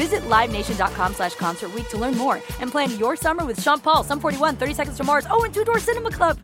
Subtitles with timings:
[0.00, 4.02] Visit LiveNation.com slash Concert Week to learn more and plan your summer with Sean Paul,
[4.02, 6.38] Sum 41, 30 Seconds to Mars, oh, and Two Door Cinema Club.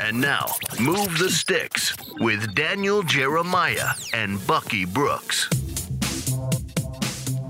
[0.00, 0.46] And now,
[0.80, 5.50] Move the Sticks with Daniel Jeremiah and Bucky Brooks.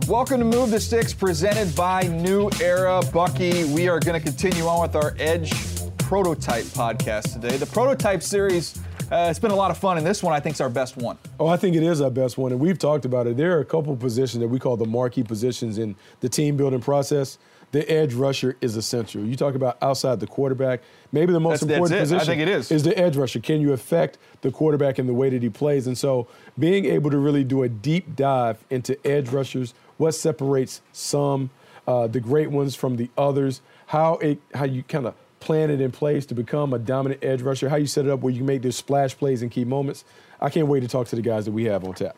[0.08, 3.00] Welcome to Move the Sticks, presented by New Era.
[3.12, 5.52] Bucky, we are going to continue on with our Edge
[5.98, 7.56] Prototype podcast today.
[7.56, 10.54] The Prototype series uh, it's been a lot of fun, and this one I think
[10.54, 11.18] is our best one.
[11.38, 13.36] Oh, I think it is our best one, and we've talked about it.
[13.36, 16.80] There are a couple positions that we call the marquee positions in the team building
[16.80, 17.38] process.
[17.72, 19.24] The edge rusher is essential.
[19.24, 20.80] You talk about outside the quarterback.
[21.10, 22.22] Maybe the most That's- that's important it.
[22.22, 22.70] I think it is.
[22.70, 23.40] is the edge rusher.
[23.40, 25.88] Can you affect the quarterback in the way that he plays?
[25.88, 30.82] And so, being able to really do a deep dive into edge rushers, what separates
[30.92, 31.50] some,
[31.88, 35.14] uh, the great ones from the others, how it, how you kind of
[35.44, 38.20] plan it in place to become a dominant edge rusher, how you set it up
[38.20, 40.04] where you make those splash plays in key moments.
[40.40, 42.16] I can't wait to talk to the guys that we have on tap.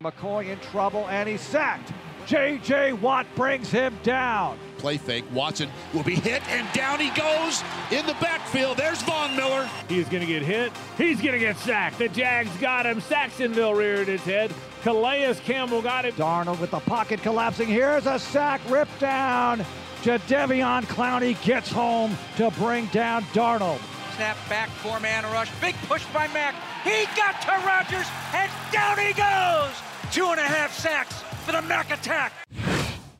[0.00, 1.92] McCoy in trouble and he's sacked.
[2.26, 2.92] J.J.
[2.94, 4.56] Watt brings him down.
[4.78, 5.24] Play fake.
[5.32, 8.76] Watson will be hit, and down he goes in the backfield.
[8.76, 9.68] There's Von Miller.
[9.88, 10.72] He's going to get hit.
[10.96, 11.98] He's going to get sacked.
[11.98, 13.00] The Jags got him.
[13.00, 14.54] Saxonville reared his head.
[14.82, 16.12] Calais Campbell got him.
[16.12, 17.66] Darnold with the pocket collapsing.
[17.66, 19.64] Here's a sack ripped down.
[20.02, 23.80] Jadeveon Clowney gets home to bring down Darnold.
[24.16, 25.50] Snap back, four man rush.
[25.60, 26.54] Big push by Mack.
[26.84, 29.70] He got to Rodgers, and down he goes.
[30.10, 32.32] Two and a half sacks for the Mack attack.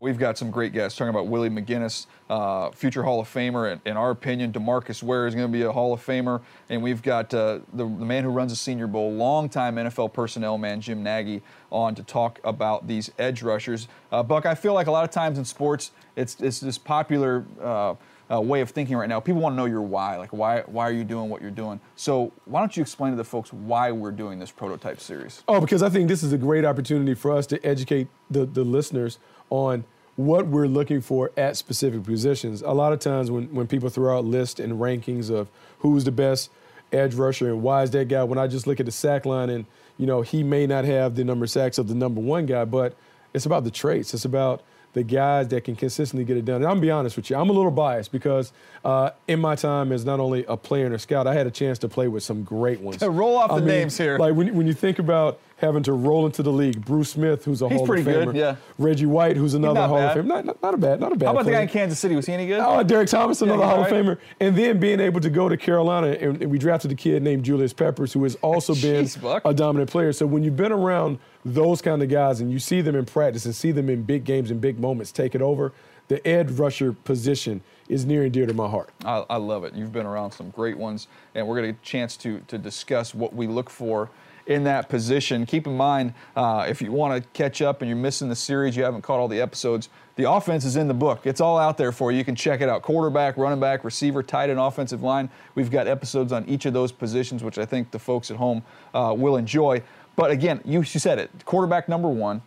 [0.02, 3.70] We've got some great guests talking about Willie McGinest, uh, future Hall of Famer.
[3.70, 6.40] In, in our opinion, DeMarcus Ware is going to be a Hall of Famer.
[6.70, 10.56] And we've got uh, the, the man who runs the Senior Bowl, longtime NFL personnel
[10.56, 13.88] man, Jim Nagy, on to talk about these edge rushers.
[14.10, 17.44] Uh, Buck, I feel like a lot of times in sports, it's, it's this popular
[17.62, 17.94] uh,
[18.32, 19.20] uh, way of thinking right now.
[19.20, 20.16] People want to know your why.
[20.16, 21.78] Like, why, why are you doing what you're doing?
[21.96, 25.42] So, why don't you explain to the folks why we're doing this prototype series?
[25.48, 28.64] Oh, because I think this is a great opportunity for us to educate the, the
[28.64, 29.18] listeners
[29.50, 29.84] on
[30.16, 32.62] what we're looking for at specific positions.
[32.62, 35.48] A lot of times when, when people throw out lists and rankings of
[35.78, 36.50] who's the best
[36.92, 39.50] edge rusher and why is that guy, when I just look at the sack line
[39.50, 39.66] and,
[39.96, 42.64] you know, he may not have the number of sacks of the number one guy,
[42.64, 42.96] but
[43.32, 44.12] it's about the traits.
[44.12, 44.62] It's about
[44.92, 46.56] the guys that can consistently get it done.
[46.56, 48.52] And I'm gonna be honest with you, I'm a little biased because
[48.84, 51.50] uh, in my time as not only a player and a scout, I had a
[51.50, 53.00] chance to play with some great ones.
[53.02, 54.18] Roll off I the mean, names here.
[54.18, 57.62] Like when, when you think about having to roll into the league, Bruce Smith, who's
[57.62, 58.56] a He's Hall pretty of Famer, good, yeah.
[58.78, 60.16] Reggie White, who's another Hall bad.
[60.16, 61.26] of Famer, not, not, not a bad, not a bad.
[61.26, 62.16] How about the guy in Kansas City?
[62.16, 62.60] Was he any good?
[62.60, 63.88] Oh, Derrick Thomas, another Yeah, Hall of.
[63.90, 64.18] Famer.
[64.40, 67.44] And then being able to go to Carolina, and, and we drafted a kid named
[67.44, 69.42] Julius Peppers, who has also been Buck.
[69.44, 70.12] a dominant player.
[70.12, 73.44] So when you've been around those kind of guys and you see them in practice
[73.44, 75.72] and see them in big games and big moments take it over,
[76.08, 78.90] the edge rusher position is near and dear to my heart.
[79.04, 79.74] I, I love it.
[79.74, 82.58] You've been around some great ones, and we're going to get a chance to to
[82.58, 84.10] discuss what we look for
[84.50, 85.46] in that position.
[85.46, 88.76] Keep in mind, uh, if you want to catch up and you're missing the series,
[88.76, 89.88] you haven't caught all the episodes.
[90.16, 91.24] The offense is in the book.
[91.24, 92.18] It's all out there for you.
[92.18, 92.82] You can check it out.
[92.82, 95.30] Quarterback, running back, receiver, tight end, offensive line.
[95.54, 98.64] We've got episodes on each of those positions, which I think the folks at home
[98.92, 99.82] uh, will enjoy.
[100.16, 101.30] But again, you, you said it.
[101.44, 102.42] Quarterback number one,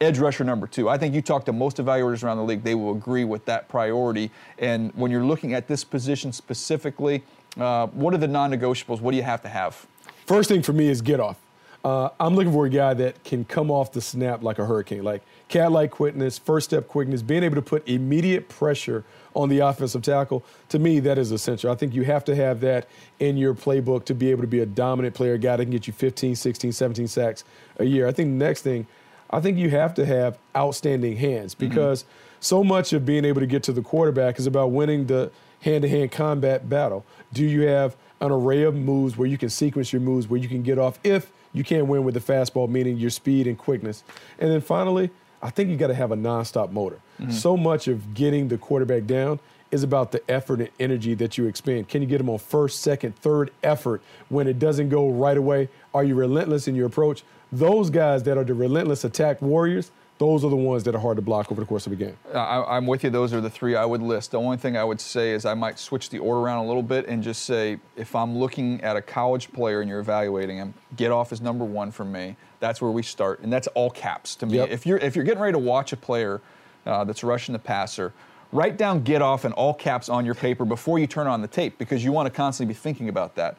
[0.00, 0.88] edge rusher number two.
[0.88, 3.68] I think you talk to most evaluators around the league, they will agree with that
[3.68, 4.30] priority.
[4.58, 7.22] And when you're looking at this position specifically,
[7.58, 9.02] uh, what are the non negotiables?
[9.02, 9.86] What do you have to have?
[10.26, 11.38] First thing for me is get off.
[11.84, 15.04] Uh, I'm looking for a guy that can come off the snap like a hurricane,
[15.04, 19.04] like cat-like quickness, first step quickness, being able to put immediate pressure
[19.34, 20.42] on the offensive tackle.
[20.70, 21.70] To me, that is essential.
[21.70, 22.88] I think you have to have that
[23.20, 25.72] in your playbook to be able to be a dominant player, a guy that can
[25.72, 27.44] get you 15, 16, 17 sacks
[27.76, 28.06] a year.
[28.08, 28.86] I think the next thing,
[29.28, 32.06] I think you have to have outstanding hands because
[32.40, 35.30] so much of being able to get to the quarterback is about winning the
[35.60, 37.04] hand-to-hand combat battle.
[37.32, 40.48] Do you have an array of moves where you can sequence your moves, where you
[40.48, 44.04] can get off if you can't win with the fastball, meaning your speed and quickness.
[44.38, 45.10] And then finally,
[45.42, 47.00] I think you got to have a nonstop motor.
[47.20, 47.30] Mm-hmm.
[47.30, 49.40] So much of getting the quarterback down
[49.70, 51.88] is about the effort and energy that you expend.
[51.88, 55.68] Can you get them on first, second, third effort when it doesn't go right away?
[55.92, 57.24] Are you relentless in your approach?
[57.52, 59.90] Those guys that are the relentless attack warriors,
[60.24, 62.16] those are the ones that are hard to block over the course of a game.
[62.32, 63.10] I, I'm with you.
[63.10, 64.30] Those are the three I would list.
[64.30, 66.82] The only thing I would say is I might switch the order around a little
[66.82, 70.72] bit and just say if I'm looking at a college player and you're evaluating him,
[70.96, 72.36] get off is number one for me.
[72.60, 74.56] That's where we start, and that's all caps to me.
[74.56, 74.70] Yep.
[74.70, 76.40] If you're if you're getting ready to watch a player
[76.86, 78.14] uh, that's rushing the passer,
[78.50, 81.48] write down get off in all caps on your paper before you turn on the
[81.48, 83.56] tape because you want to constantly be thinking about that.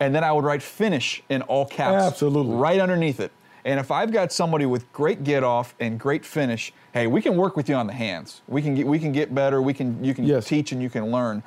[0.00, 2.54] And then I would write finish in all caps, Absolutely.
[2.54, 3.32] right underneath it.
[3.64, 7.36] And if I've got somebody with great get off and great finish, hey, we can
[7.36, 8.42] work with you on the hands.
[8.48, 9.60] We can get we can get better.
[9.62, 10.46] We can you can Yes.
[10.46, 11.42] teach and you can learn.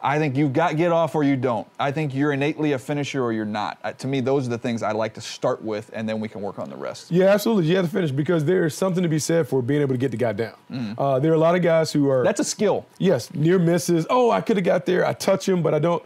[0.00, 1.66] I think you've got get off or you don't.
[1.80, 3.78] I think you're innately a finisher or you're not.
[3.82, 6.28] Uh, to me, those are the things I like to start with, and then we
[6.28, 7.10] can work on the rest.
[7.10, 7.64] Yeah, absolutely.
[7.68, 10.12] You have to finish because there's something to be said for being able to get
[10.12, 10.94] the guy down.
[10.96, 12.22] Uh, there are a lot of guys who are.
[12.22, 12.86] That's a skill.
[12.98, 14.06] Yes, near misses.
[14.08, 15.04] Oh, I could have got there.
[15.04, 16.02] I touch him, but I don't.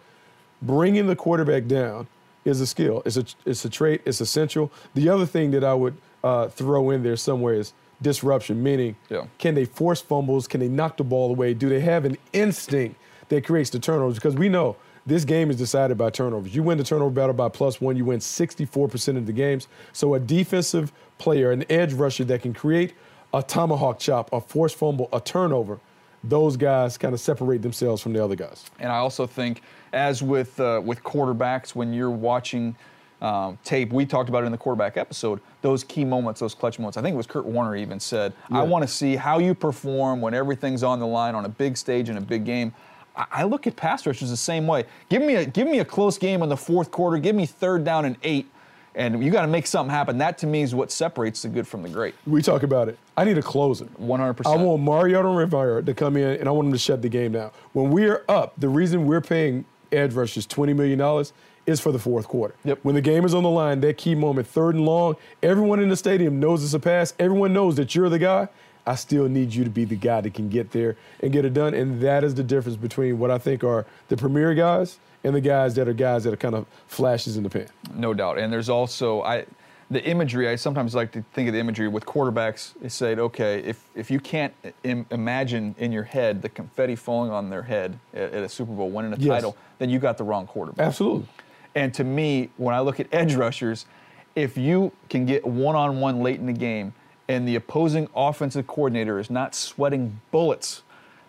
[0.62, 2.06] Bringing the quarterback down
[2.44, 3.02] is a skill.
[3.04, 4.02] It's a it's a trait.
[4.04, 4.70] It's essential.
[4.94, 8.62] The other thing that I would uh, throw in there somewhere is disruption.
[8.62, 9.26] Meaning, Yeah.
[9.38, 10.46] can they force fumbles?
[10.48, 11.54] Can they knock the ball away?
[11.54, 12.96] Do they have an instinct
[13.28, 14.16] that creates the turnovers?
[14.16, 16.54] Because we know this game is decided by turnovers.
[16.54, 17.96] You win the turnover battle by plus one.
[17.96, 19.68] You win 64% of the games.
[19.92, 22.94] So a defensive player, an edge rusher that can create
[23.34, 25.80] a tomahawk chop, a forced fumble, a turnover
[26.24, 28.64] those guys kind of separate themselves from the other guys.
[28.78, 32.76] And I also think, as with uh, with quarterbacks, when you're watching
[33.20, 35.40] um, tape, we talked about it in the quarterback episode.
[35.62, 36.96] Those key moments, those clutch moments.
[36.96, 40.20] I think it was Kurt Warner even said, "I want to see how you perform
[40.20, 42.72] when everything's on the line on a big stage in a big game."
[43.16, 44.84] I, I look at pass rushers the same way.
[45.08, 47.18] Give me a give me a close game in the fourth quarter.
[47.18, 48.50] Give me third down and eight,
[48.94, 50.18] and you got to make something happen.
[50.18, 52.14] That to me is what separates the good from the great.
[52.26, 52.98] We talk about it.
[53.16, 53.86] I need a closer.
[54.00, 54.46] 100%.
[54.46, 57.32] I want Mariano Rivera to come in and I want him to shut the game
[57.32, 57.50] down.
[57.72, 61.26] When we're up, the reason we're paying edge rushers $20 million
[61.66, 62.54] is for the fourth quarter.
[62.64, 62.80] Yep.
[62.82, 65.88] When the game is on the line, that key moment, third and long, everyone in
[65.88, 67.14] the stadium knows it's a pass.
[67.18, 68.48] Everyone knows that you're the guy.
[68.84, 71.54] I still need you to be the guy that can get there and get it
[71.54, 71.72] done.
[71.72, 75.40] And that is the difference between what I think are the premier guys and the
[75.40, 77.66] guys that are guys that are kind of flashes in the pan.
[77.94, 78.38] No doubt.
[78.38, 79.44] And there's also I
[79.90, 80.48] the imagery.
[80.48, 82.72] I sometimes like to think of the imagery with quarterbacks.
[82.82, 84.52] Is say, okay, if if you can't
[84.84, 88.72] Im- imagine in your head the confetti falling on their head at, at a Super
[88.72, 89.28] Bowl, winning a Yes.
[89.28, 90.86] title, then you got the wrong quarterback.
[90.86, 91.26] Absolutely.
[91.74, 93.86] And to me, when I look at edge rushers,
[94.34, 96.92] if you can get one on one late in the game
[97.28, 100.82] and the opposing offensive coordinator is not sweating bullets,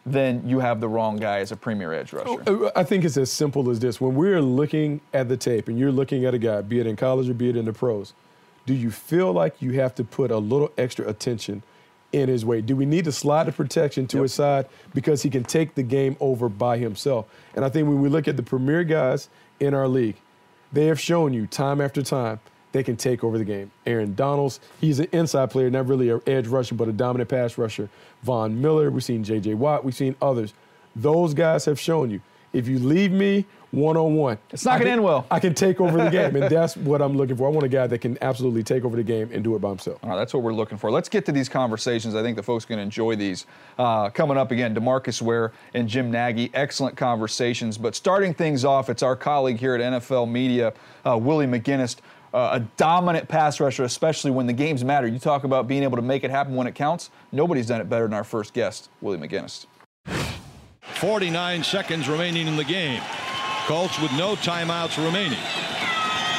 [0.05, 2.43] then you have the wrong guy as a premier edge rusher.
[2.45, 4.01] Uh, I think it's as simple as this.
[4.01, 6.95] When we're looking at the tape and you're looking at a guy, be it in
[6.95, 8.13] college or be it in the pros,
[8.65, 11.63] do you feel like you have to put a little extra attention
[12.11, 12.61] in his way?
[12.61, 14.21] Do we need to slide the protection to Yep.
[14.23, 17.25] his side because he can take the game over by himself?
[17.55, 19.29] And I think when we look at the premier guys
[19.59, 20.17] in our league,
[20.71, 22.39] they have shown you time after time
[22.73, 23.71] they can take over the game.
[23.85, 27.57] Aaron Donalds, he's an inside player, not really an edge rusher, but a dominant pass
[27.57, 27.87] rusher.
[28.23, 29.53] Von Miller, we've seen J.J.
[29.53, 30.53] Watt, we've seen others.
[30.95, 32.19] Those guys have shown you
[32.53, 35.25] if you leave me one on one, it's not going to end well.
[35.31, 37.47] I can take over the game, and that's what I'm looking for.
[37.47, 39.69] I want a guy that can absolutely take over the game and do it by
[39.69, 39.97] himself.
[40.03, 40.91] All right, that's what we're looking for.
[40.91, 42.13] Let's get to these conversations.
[42.13, 43.47] I think the folks can enjoy these.
[43.79, 47.79] Uh, coming up again, DeMarcus Ware and Jim Nagy, excellent conversations.
[47.79, 51.97] But starting things off, it's our colleague here at NFL Media, uh, Willie McGinest.
[52.33, 55.05] Uh, a dominant pass rusher, especially when the games matter.
[55.05, 57.11] You talk about being able to make it happen when it counts.
[57.31, 59.67] Nobody's done it better than our first guest, Willie McGinest.
[60.81, 63.01] 49 seconds remaining in the game.
[63.67, 65.39] Colts with no timeouts remaining.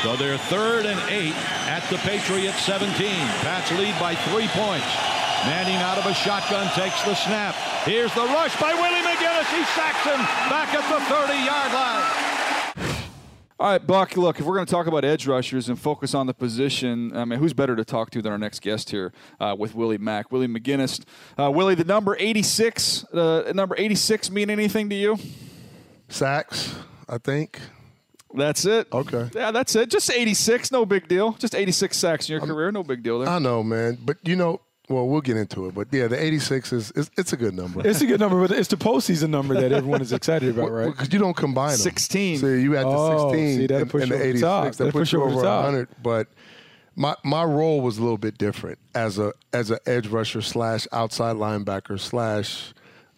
[0.02, 1.34] So they're third and eight
[1.70, 2.90] at the Patriots 17.
[3.46, 4.90] Pats lead by three points.
[5.46, 7.54] Manning out of a shotgun takes the snap.
[7.84, 9.52] Here's the rush by Willie McGinest.
[9.54, 10.18] He sacks him
[10.50, 12.23] back at the 30-yard line.
[13.60, 16.26] All right, Buck, look, if we're going to talk about edge rushers and focus on
[16.26, 19.54] the position, I mean, who's better to talk to than our next guest here uh,
[19.56, 20.32] with Willie Mack?
[20.32, 21.04] Willie McGinest.
[21.38, 25.16] Uh, Willie, the number 86, uh, number 86 mean anything to you?
[26.08, 26.74] Sacks,
[27.08, 27.60] I think.
[28.34, 28.88] That's it.
[28.92, 29.30] Okay.
[29.32, 29.88] Yeah, that's it.
[29.88, 31.34] Just 86, no big deal.
[31.34, 33.28] Just 86 sacks in your I'm, career, no big deal there.
[33.28, 33.98] I know, man.
[34.04, 37.32] But, you know, well, we'll get into it, but yeah, the 86 is, is it's
[37.32, 37.86] a good number.
[37.86, 40.90] It's a good number, but it's the postseason number that everyone is excited about, right?
[40.90, 41.78] Because you don't combine them.
[41.78, 42.38] 16.
[42.38, 44.40] So you had the oh, 16 see, and, and the 86.
[44.42, 45.88] That that puts you over 100.
[46.02, 46.28] But
[46.96, 50.86] my my role was a little bit different as a as an edge rusher slash
[50.92, 52.74] outside linebacker slash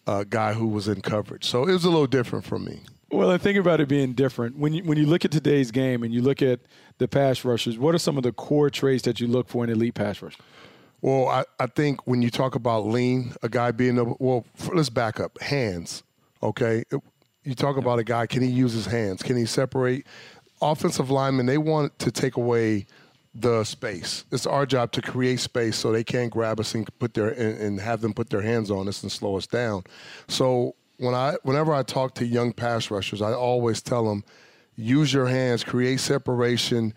[0.07, 1.45] uh, guy who was in coverage.
[1.45, 2.81] So it was a little different for me.
[3.11, 4.57] Well, I think about it being different.
[4.57, 6.61] When you when you look at today's game and you look at
[6.99, 9.71] the pass rushers, what are some of the core traits that you look for in
[9.71, 10.41] elite pass rushers?
[11.07, 14.45] Well, I, I think when you talk about lean, a guy being able, well,
[14.75, 15.41] let's back up.
[15.41, 16.03] Hands,
[16.43, 16.83] okay?
[17.45, 19.23] You talk about a guy, can he use his hands?
[19.23, 20.05] Can he separate?
[20.61, 22.87] Offensive linemen, they want to take away
[23.33, 24.25] the space.
[24.33, 27.57] It's our job to create space so they can't grab us and put their and,
[27.57, 29.85] and have them put their hands on us and slow us down.
[30.27, 34.25] So when I whenever I talk to young pass rushers, I always tell them,
[34.75, 36.95] use your hands, create separation.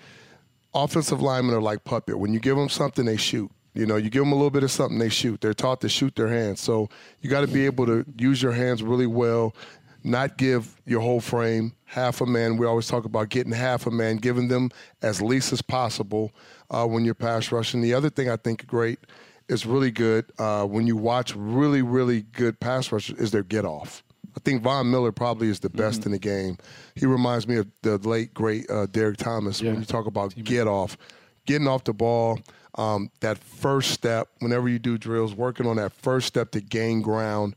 [0.74, 2.18] Offensive linemen are like puppet.
[2.18, 3.52] When you give them something, they shoot.
[3.80, 5.40] You know, you give them a little bit of something, they shoot.
[5.40, 6.60] They're taught to shoot their hands.
[6.60, 6.90] So
[7.22, 9.56] you got to be able to use your hands really well,
[10.04, 12.58] not give your whole frame half a man.
[12.58, 14.70] We always talk about getting half a man, giving them
[15.02, 16.34] as least as possible
[16.70, 17.82] uh, when you're pass rushing.
[17.82, 19.00] The other thing I think great
[19.48, 23.64] is really good uh, when you watch really, really good pass rushers is their get
[23.64, 24.04] off.
[24.36, 26.10] I think Von Miller probably is the best mm-hmm.
[26.10, 26.58] in the game.
[26.96, 29.72] He reminds me of the late great uh, Derrick Thomas yeah.
[29.72, 30.98] when you talk about get off,
[31.46, 32.40] getting off the ball
[32.76, 37.02] um, that first step, whenever you do drills, working on that first step to gain
[37.02, 37.56] ground,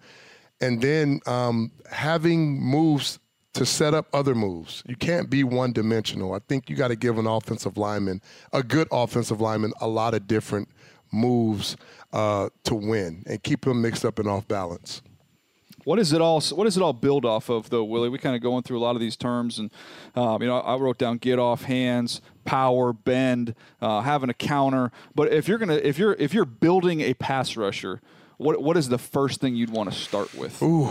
[0.60, 3.18] and then um, having moves
[3.54, 4.82] to set up other moves.
[4.86, 6.32] You can't be one dimensional.
[6.32, 10.14] I think you got to give an offensive lineman, a good offensive lineman, a lot
[10.14, 10.68] of different
[11.12, 11.76] moves
[12.12, 15.02] uh, to win and keep him mixed up and off balance.
[15.84, 16.40] What is it all?
[16.40, 18.08] What does it all build off of, though, Willie?
[18.08, 19.70] We kind of going through a lot of these terms, and
[20.14, 24.92] um, you know, I wrote down get off hands, power, bend, uh, having a counter.
[25.14, 28.00] But if you're gonna, if you're, if you're building a pass rusher,
[28.36, 30.62] what what is the first thing you'd want to start with?
[30.62, 30.86] Ooh,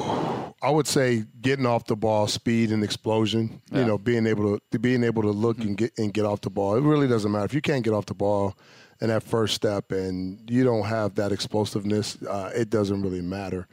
[0.62, 3.62] I would say getting off the ball, speed and explosion.
[3.72, 3.80] Yeah.
[3.80, 5.70] You know, being able to being able to look mm-hmm.
[5.70, 6.76] and get and get off the ball.
[6.76, 8.58] It really doesn't matter if you can't get off the ball
[9.00, 12.22] in that first step and you don't have that explosiveness.
[12.22, 13.68] Uh, it doesn't really matter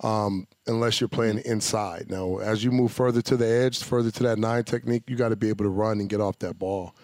[0.00, 2.10] um, unless you're playing inside.
[2.10, 5.30] Now, as you move further to the edge, further to that nine technique, you got
[5.30, 6.94] to be able to run and get off that ball.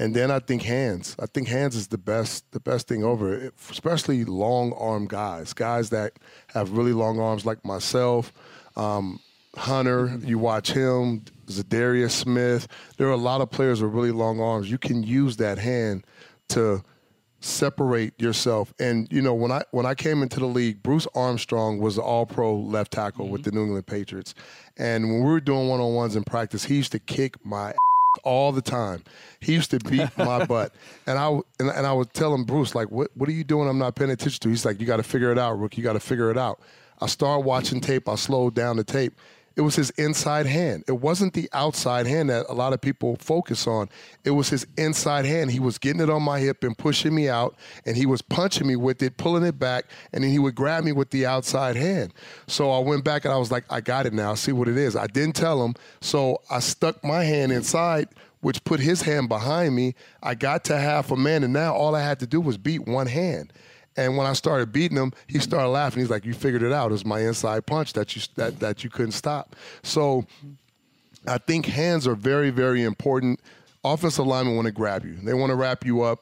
[0.00, 1.16] And then I think hands.
[1.18, 5.90] I think hands is the best, the best thing over, especially long arm guys, guys
[5.90, 6.12] that
[6.48, 8.32] have really long arms like myself.
[8.76, 9.18] Um,
[9.56, 12.68] Hunter, you watch him, Za'Darius Smith.
[12.96, 14.70] There are a lot of players with really long arms.
[14.70, 16.04] You can use that hand
[16.50, 16.84] to
[17.40, 18.72] separate yourself.
[18.80, 22.02] And you know, when I when I came into the league, Bruce Armstrong was the
[22.02, 23.32] All Pro left tackle mm-hmm.
[23.32, 24.34] with the New England Patriots.
[24.76, 27.74] And when we were doing one on ones in practice, he used to kick my
[28.24, 29.04] all the time.
[29.40, 30.74] He used to beat my butt,
[31.06, 31.28] and I
[31.60, 33.68] and, and I would tell him, Bruce, like, what what are you doing?
[33.68, 34.48] I'm not paying attention to.
[34.48, 35.76] He's like, you got to figure it out, Rook.
[35.76, 36.60] You got to figure it out.
[37.00, 38.08] I start watching tape.
[38.08, 39.14] I slowed down the tape,
[39.58, 40.84] it was his inside hand.
[40.86, 43.88] It wasn't the outside hand that a lot of people focus on.
[44.22, 45.50] It was his inside hand.
[45.50, 48.68] He was getting it on my hip and pushing me out, and he was punching
[48.68, 51.74] me with it, pulling it back, and then he would grab me with the outside
[51.74, 52.14] hand.
[52.46, 54.34] So I went back and I was like, I got it now.
[54.34, 54.94] See what it is.
[54.94, 58.08] I didn't tell him, so I stuck my hand inside
[58.40, 59.96] which put his hand behind me.
[60.22, 62.86] I got to half a man, and now all I had to do was beat
[62.86, 63.52] one hand.
[63.98, 66.00] And when I started beating him, he started laughing.
[66.00, 66.90] He's like, "You figured it out.
[66.90, 70.24] It was my inside punch that you that that you couldn't stop." So,
[71.26, 73.40] I think hands are very very important.
[73.84, 75.14] offensive linemen want to grab you.
[75.22, 76.20] They want to wrap you up.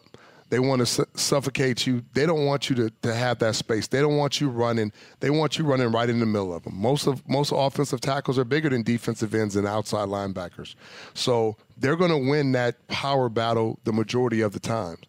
[0.49, 2.03] They want to su- suffocate you.
[2.13, 3.89] They don't want you to, to have that space.
[3.89, 4.93] They don't want you running.
[5.21, 6.77] They want you running right in the middle of them.
[6.77, 10.77] Most of most offensive tackles are bigger than defensive ends and outside linebackers.
[11.15, 15.01] So they're going to win that power battle the majority of the times.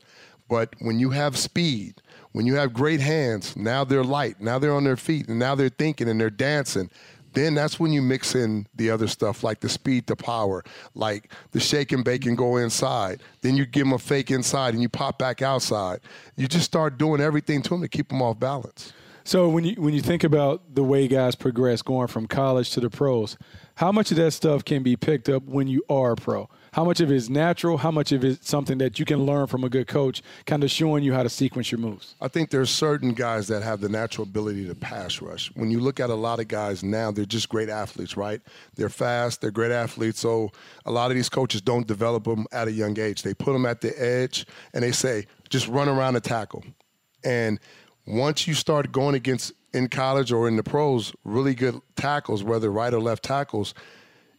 [0.50, 4.40] But when you have speed, when you have great hands, now they're light.
[4.40, 6.90] Now they're on their feet, and now they're thinking and they're dancing
[7.38, 10.64] then that's when you mix in the other stuff like the speed to power,
[10.96, 13.22] like the shake and bake and go inside.
[13.42, 16.00] Then you give them a fake inside and you pop back outside.
[16.36, 18.92] You just start doing everything to them to keep them off balance.
[19.24, 22.80] So when you when you think about the way guys progress going from college to
[22.80, 23.38] the pros,
[23.76, 26.50] how much of that stuff can be picked up when you are a pro?
[26.78, 27.80] How much of it is natural?
[27.80, 30.64] How much of it is something that you can learn from a good coach, kind
[30.64, 32.14] of showing you how to sequence your moves?
[32.22, 35.50] I think there's certain guys that have the natural ability to pass rush.
[35.56, 38.42] When you look at a lot of guys now, they're just great athletes, right?
[38.76, 40.20] They're fast, they're great athletes.
[40.20, 40.52] So
[40.86, 43.24] a lot of these coaches don't develop them at a young age.
[43.24, 46.64] They put them at the edge and they say, just run around the tackle.
[47.24, 47.60] And
[48.06, 52.70] once you start going against in college or in the pros, really good tackles, whether
[52.72, 53.74] right or left tackles,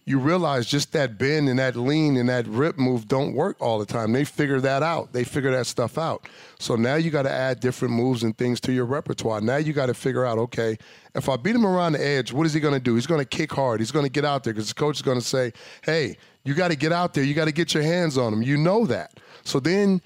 [0.08, 3.78] you realize just that bend and that lean and that rip move don't work all
[3.78, 4.12] the time.
[4.12, 5.12] They figure that out.
[5.12, 6.26] They figure that stuff out.
[6.58, 9.40] So now you got to add different moves and things to your repertoire.
[9.40, 10.78] Now you got to figure out, okay,
[11.14, 12.94] if I beat him around the edge, what is he going to do?
[12.94, 13.80] He's going to kick hard.
[13.80, 16.54] He's going to get out there because the coach is going to say, hey, you
[16.54, 17.24] got to get out there.
[17.24, 18.42] You got to get your hands on him.
[18.42, 19.20] You know that.
[19.44, 20.00] So then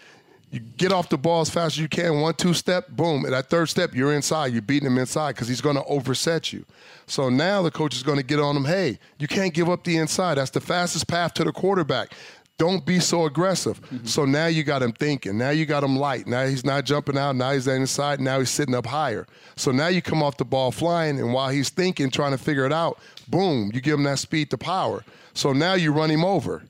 [0.52, 2.20] you get off the ball as fast as you can.
[2.20, 3.24] One, two step, boom.
[3.24, 4.52] At that third step, you're inside.
[4.52, 6.66] You're beating him inside because he's going to overset you.
[7.06, 8.66] So now the coach is going to get on him.
[8.66, 10.34] Hey, you can't give up the inside.
[10.34, 12.12] That's the fastest path to the quarterback.
[12.58, 13.80] Don't be so aggressive.
[13.80, 14.04] Mm-hmm.
[14.04, 15.38] So now you got him thinking.
[15.38, 16.26] Now you got him light.
[16.26, 17.34] Now he's not jumping out.
[17.34, 18.20] Now he's at inside.
[18.20, 19.26] Now he's sitting up higher.
[19.56, 22.66] So now you come off the ball flying, and while he's thinking, trying to figure
[22.66, 25.02] it out, boom, you give him that speed to power.
[25.32, 26.62] So now you run him over.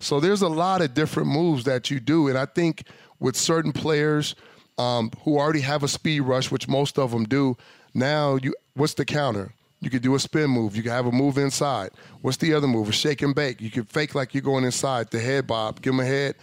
[0.00, 2.84] So there's a lot of different moves that you do, and I think
[3.20, 4.34] with certain players
[4.78, 7.56] um, who already have a speed rush, which most of them do.
[7.94, 9.52] Now, you what's the counter?
[9.80, 10.74] You could do a spin move.
[10.74, 11.90] You could have a move inside.
[12.20, 12.88] What's the other move?
[12.88, 13.60] A shake and bake.
[13.60, 15.10] You could fake like you're going inside.
[15.10, 15.80] The head bob.
[15.80, 16.34] Give them a head.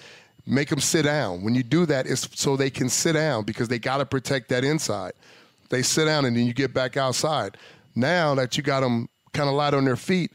[0.46, 1.44] Make them sit down.
[1.44, 4.50] When you do that, it's so they can sit down because they got to protect
[4.50, 5.14] that inside.
[5.70, 7.58] They sit down and then you get back outside.
[7.96, 10.32] Now that you got them kind of light on their feet,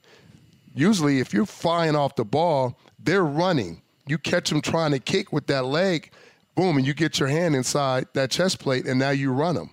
[0.74, 3.80] usually if you're flying off the ball, they're running.
[4.06, 6.10] You catch them trying to kick with that leg
[6.60, 9.70] boom, and you get your hand inside that chest plate, and now you run them.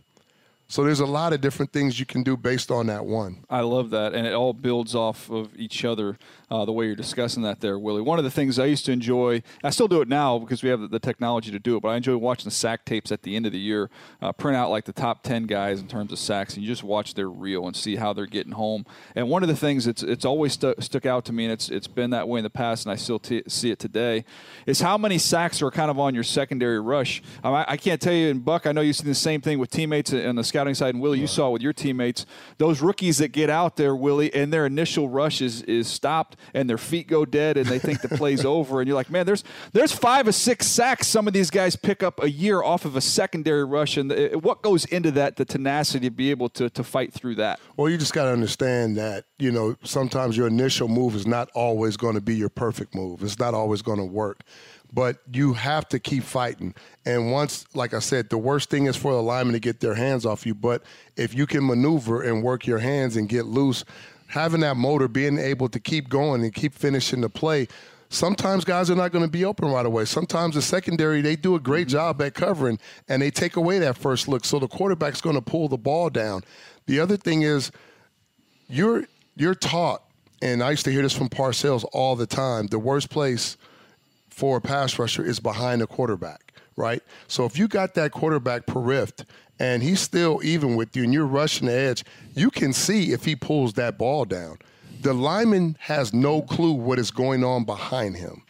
[0.70, 3.44] So there's a lot of different things you can do based on that one.
[3.50, 6.18] I love that, and it all builds off of each other.
[6.50, 8.02] Uh, the way you're discussing that there, Willie.
[8.02, 10.70] One of the things I used to enjoy, I still do it now because we
[10.70, 13.36] have the technology to do it, but I enjoy watching the sack tapes at the
[13.36, 13.90] end of the year,
[14.22, 16.86] uh, print out like the top 10 guys in terms of sacks, and you just
[16.86, 18.86] watch their reel and see how they're getting home.
[19.14, 21.68] And one of the things that's it's always stu- stuck out to me, and it's
[21.70, 24.24] it's been that way in the past, and I still t- see it today,
[24.66, 27.22] is how many sacks are kind of on your secondary rush.
[27.44, 29.60] Um, I, I, can't tell you, in Buck, I know you see the same thing
[29.60, 32.26] with teammates on the scouting side, and Willie, you saw with your teammates,
[32.58, 36.70] those rookies that get out there, Willie, and their initial rush is, is stopped, and
[36.70, 38.80] their feet go dead and they think the play's over.
[38.80, 42.04] And you're like, man, there's there's five or six sacks some of these guys pick
[42.04, 43.98] up a year off of a secondary rush.
[43.98, 44.12] And
[44.44, 47.60] what goes into that, the tenacity to be able to, to fight through that?
[47.76, 51.50] Well, you just got to understand that, you know, sometimes your initial move is not
[51.54, 53.24] always going to be your perfect move.
[53.24, 54.44] It's not always going to work
[54.94, 56.74] but you have to keep fighting.
[57.06, 59.96] And once, like I said, the worst thing is for the lineman to get their
[59.96, 60.56] hands off you.
[60.56, 60.84] But
[61.16, 63.84] if you can maneuver and work your hands and get loose,
[64.28, 67.68] having that motor, being able to keep going and keep finishing the play.
[68.10, 70.06] Sometimes guys are not going to be open right away.
[70.06, 71.98] Sometimes the secondary, they do a great mm-hmm.
[71.98, 74.46] job at covering and they take away that first look.
[74.46, 76.44] So the quarterback's going to pull the ball down.
[76.86, 77.72] The other thing is
[78.68, 80.04] you're you're taught,
[80.42, 83.56] and I used to hear this from Parcells all the time, the worst place
[84.30, 86.47] for a pass rusher is behind the quarterback,
[86.78, 87.04] right?
[87.28, 89.26] So if you got that quarterback periffed
[89.60, 93.26] and he's still even with you and you're rushing the edge, you can see if
[93.26, 94.60] he pulls that ball down.
[95.02, 98.44] The lineman has no clue what is going on behind him.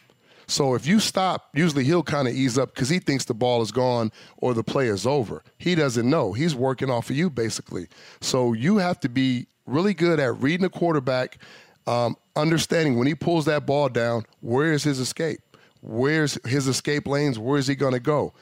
[0.46, 3.60] So if you stop, usually he'll kind of ease up because he thinks the ball
[3.60, 5.42] is gone or the play is over.
[5.58, 6.32] He doesn't know.
[6.32, 7.88] He's working off of you basically.
[8.20, 11.38] So you have to be really good at reading the quarterback,
[11.86, 15.40] um, understanding when he pulls that ball down, where is his escape?
[15.80, 17.38] Where's his escape lanes?
[17.38, 18.32] Where is he going to go?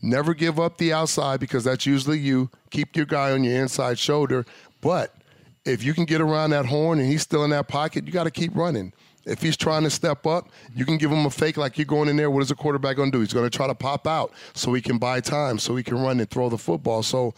[0.00, 2.50] Never give up the outside because that's usually you.
[2.70, 4.44] Keep your guy on your inside shoulder.
[4.80, 5.14] But
[5.64, 8.24] if you can get around that horn and he's still in that pocket, you got
[8.24, 8.92] to keep running.
[9.24, 12.08] If he's trying to step up, you can give him a fake like you're going
[12.08, 12.30] in there.
[12.30, 13.20] What is the quarterback going to do?
[13.20, 16.00] He's going to try to pop out so he can buy time, so he can
[16.00, 17.04] run and throw the football.
[17.04, 17.32] So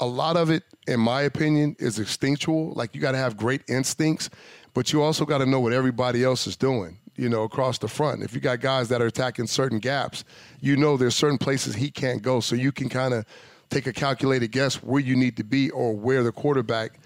[0.00, 2.74] a lot of it, in my opinion, is instinctual.
[2.74, 4.28] Like you got to have great instincts,
[4.74, 7.88] but you also got to know what everybody else is doing you know, across the
[7.88, 8.22] front.
[8.22, 10.24] If you got guys that are attacking certain gaps,
[10.60, 12.40] you know there's certain places he can't go.
[12.40, 13.24] So you can kind of
[13.70, 16.98] take a calculated guess where you need to be or where the quarterback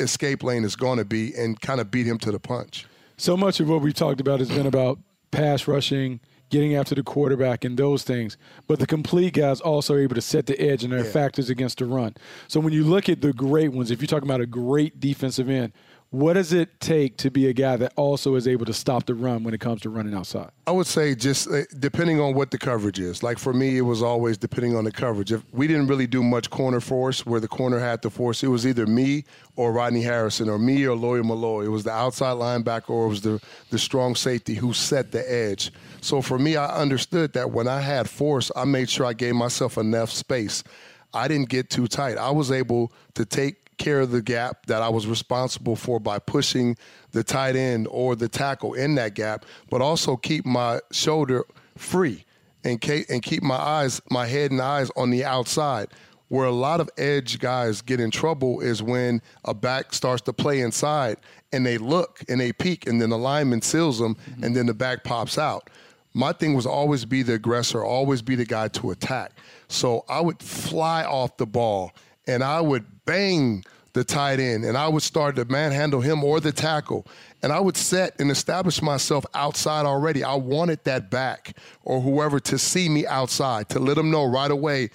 [0.00, 2.86] escape lane is going to be and kind of beat him to the punch.
[3.16, 4.98] So much of what we've talked about has been about
[5.30, 8.36] pass rushing, getting after the quarterback, and those things.
[8.66, 11.10] But the complete guys also are able to set the edge and their yeah.
[11.10, 12.14] factors against the run.
[12.46, 15.48] So when you look at the great ones, if you're talking about a great defensive
[15.48, 15.72] end,
[16.10, 19.14] what does it take to be a guy that also is able to stop the
[19.14, 20.50] run when it comes to running outside?
[20.66, 23.22] I would say just uh, depending on what the coverage is.
[23.22, 25.32] Like for me, it was always depending on the coverage.
[25.32, 28.48] If we didn't really do much corner force where the corner had the force, it
[28.48, 29.24] was either me
[29.56, 31.66] or Rodney Harrison or me or Lawyer Milloy.
[31.66, 35.30] It was the outside linebacker or it was the, the strong safety who set the
[35.30, 35.70] edge.
[36.00, 39.34] So for me, I understood that when I had force, I made sure I gave
[39.34, 40.64] myself enough space.
[41.12, 42.16] I didn't get too tight.
[42.16, 46.18] I was able to take care of the gap that I was responsible for by
[46.18, 46.76] pushing
[47.12, 51.44] the tight end or the tackle in that gap, but also keep my shoulder
[51.76, 52.24] free
[52.64, 55.88] and and keep my eyes, my head and eyes on the outside.
[56.28, 60.34] Where a lot of edge guys get in trouble is when a back starts to
[60.34, 61.16] play inside
[61.52, 64.44] and they look and they peek and then the lineman seals them mm-hmm.
[64.44, 65.70] and then the back pops out.
[66.12, 69.32] My thing was always be the aggressor, always be the guy to attack.
[69.68, 71.92] So I would fly off the ball
[72.28, 73.64] and I would bang
[73.94, 77.06] the tight end and I would start to manhandle him or the tackle.
[77.42, 80.22] And I would set and establish myself outside already.
[80.22, 84.50] I wanted that back or whoever to see me outside, to let them know right
[84.50, 84.90] away,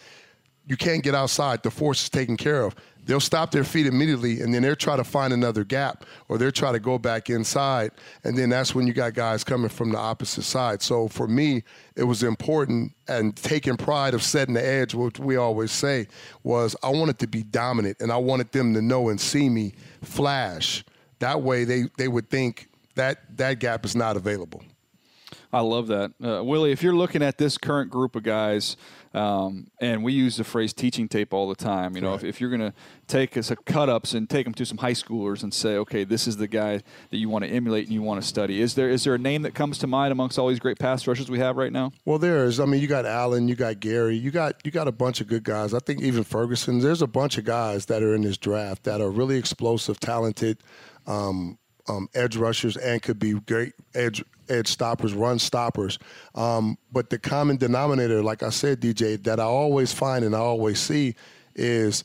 [0.68, 1.64] you can't get outside.
[1.64, 4.96] The force is taken care of they'll stop their feet immediately and then they'll try
[4.96, 7.92] to find another gap or they'll try to go back inside
[8.24, 10.82] and then that's when you got guys coming from the opposite side.
[10.82, 11.64] So for me
[11.96, 16.08] it was important and taking pride of setting the edge what we always say
[16.44, 19.74] was i wanted to be dominant and i wanted them to know and see me
[20.02, 20.84] flash.
[21.20, 24.62] That way they, they would think that that gap is not available.
[25.52, 26.12] I love that.
[26.24, 28.76] Uh, Willie, if you're looking at this current group of guys,
[29.14, 32.16] um, and we use the phrase teaching tape all the time, you know, right.
[32.16, 32.74] if, if, you're going to
[33.08, 36.04] take us a cut ups and take them to some high schoolers and say, okay,
[36.04, 38.74] this is the guy that you want to emulate and you want to study, is
[38.74, 41.30] there is there a name that comes to mind amongst all these great pass rushers
[41.30, 41.92] we have right now?
[42.06, 42.60] Well, there is.
[42.60, 45.28] I mean, you got Allen, you got Gary, you got you got a bunch of
[45.28, 45.76] good guys.
[45.76, 49.00] I think even Ferguson, there's a bunch of guys that are in this draft that
[49.00, 50.58] are really explosive, talented.
[51.06, 56.00] Um, um, edge rushers and could be great edge edge stoppers, run stoppers.
[56.36, 60.40] Um, but the common denominator, like I said, DJ, that I always find and I
[60.40, 61.16] always see
[61.56, 62.04] is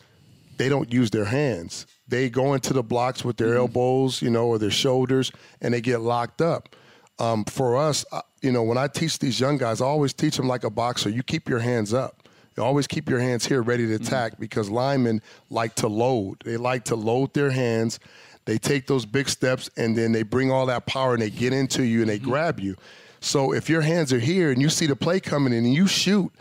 [0.56, 1.86] they don't use their hands.
[2.08, 3.58] They go into the blocks with their mm-hmm.
[3.58, 6.74] elbows, you know, or their shoulders, and they get locked up.
[7.18, 8.04] Um, for us,
[8.42, 11.10] you know, when I teach these young guys, I always teach them like a boxer.
[11.10, 12.28] You keep your hands up.
[12.56, 14.04] You always keep your hands here ready to mm-hmm.
[14.04, 14.40] attack mm-hmm.
[14.40, 16.42] because linemen like to load.
[16.44, 18.00] They like to load their hands
[18.48, 21.52] they take those big steps and then they bring all that power and they get
[21.52, 22.30] into you and they mm-hmm.
[22.30, 22.76] grab you.
[23.20, 25.86] So if your hands are here and you see the play coming in and you
[25.86, 26.32] shoot,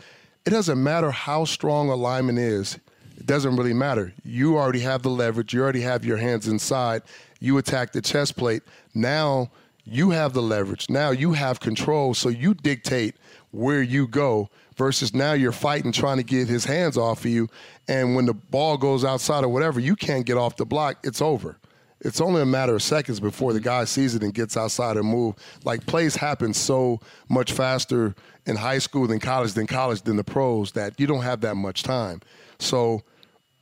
[0.46, 2.78] it doesn't matter how strong a lineman is.
[3.18, 4.14] It doesn't really matter.
[4.24, 5.52] You already have the leverage.
[5.52, 7.02] You already have your hands inside.
[7.40, 8.62] You attack the chest plate.
[8.94, 9.50] Now
[9.84, 10.88] you have the leverage.
[10.88, 12.14] Now you have control.
[12.14, 13.16] So you dictate
[13.50, 17.50] where you go versus now you're fighting trying to get his hands off of you.
[17.86, 20.96] And when the ball goes outside or whatever, you can't get off the block.
[21.04, 21.58] It's over
[22.00, 25.06] it's only a matter of seconds before the guy sees it and gets outside and
[25.06, 25.34] move.
[25.64, 28.14] Like plays happen so much faster
[28.46, 31.56] in high school than college than college than the pros that you don't have that
[31.56, 32.20] much time.
[32.58, 33.02] So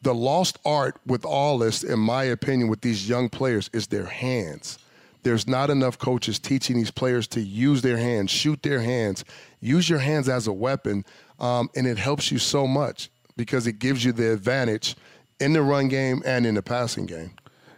[0.02, 4.06] the lost art with all this, in my opinion, with these young players is their
[4.06, 4.78] hands.
[5.22, 9.24] There's not enough coaches teaching these players to use their hands, shoot their hands,
[9.60, 11.04] use your hands as a weapon,
[11.40, 14.94] um, and it helps you so much because it gives you the advantage
[15.40, 17.32] in the run game and in the passing game.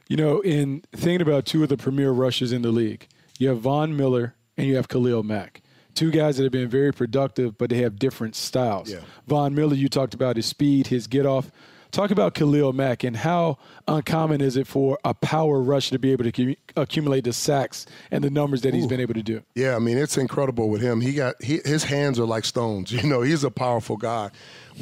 [0.08, 3.06] You know, in thinking about two of the premier rushers in the league,
[3.38, 5.60] you have Von Miller and you have Khalil Mack.
[5.94, 8.90] Two guys that have been very productive, but they have different styles.
[8.90, 9.00] Yeah.
[9.26, 11.50] Von Miller, you talked about his speed, his get off.
[11.90, 16.12] Talk about Khalil Mack and how uncommon is it for a power rush to be
[16.12, 18.76] able to accumulate the sacks and the numbers that Ooh.
[18.76, 19.42] he's been able to do?
[19.54, 21.00] Yeah, I mean it's incredible with him.
[21.00, 22.92] He got he, his hands are like stones.
[22.98, 24.30] You know, he's a powerful guy,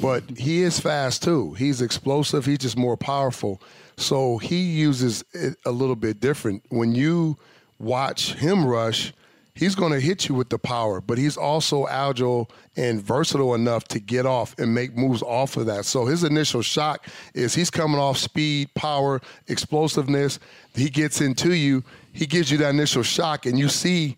[0.01, 1.53] but he is fast too.
[1.53, 2.47] He's explosive.
[2.47, 3.61] He's just more powerful.
[3.99, 6.63] So he uses it a little bit different.
[6.71, 7.37] When you
[7.79, 9.13] watch him rush,
[9.57, 13.85] he's going to hit you with the power, but he's also agile and versatile enough
[13.89, 15.87] to get off and make moves off of that.
[15.87, 20.39] So his initial shock is he's coming off speed, power, explosiveness.
[20.75, 24.17] He gets into you, he gives you that initial shock, and you see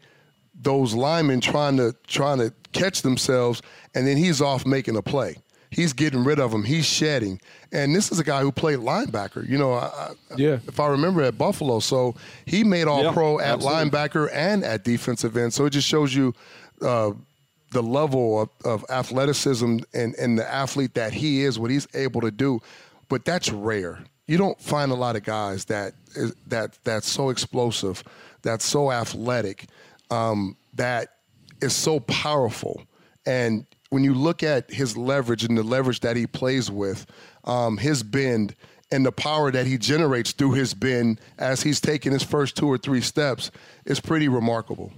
[0.61, 3.63] those linemen trying to trying to catch themselves,
[3.95, 5.37] and then he's off making a play.
[5.71, 6.65] He's getting rid of them.
[6.65, 7.41] He's shedding.
[7.73, 9.47] And this is a guy who played linebacker.
[9.49, 10.59] You know, I, yeah.
[10.67, 12.15] If I remember at Buffalo, so
[12.47, 13.91] he made All Yeah, Pro at absolutely.
[13.91, 15.53] linebacker and at defensive end.
[15.53, 16.35] So it just shows you.
[16.81, 17.13] Uh,
[17.71, 22.21] the level of, of athleticism and, and the athlete that he is, what he's able
[22.21, 22.61] to do,
[23.11, 24.03] but that's rare.
[24.27, 28.03] You don't find a lot of guys that is, that that's so explosive,
[28.43, 29.67] that's so athletic,
[30.11, 31.17] um, that
[31.61, 32.83] is so powerful.
[33.27, 37.07] And when you look at his leverage and the leverage that he plays with,
[37.45, 38.55] um, his bend
[38.91, 42.67] and the power that he generates through his bend as he's taking his first two
[42.67, 43.51] or three steps
[43.85, 44.93] is pretty remarkable.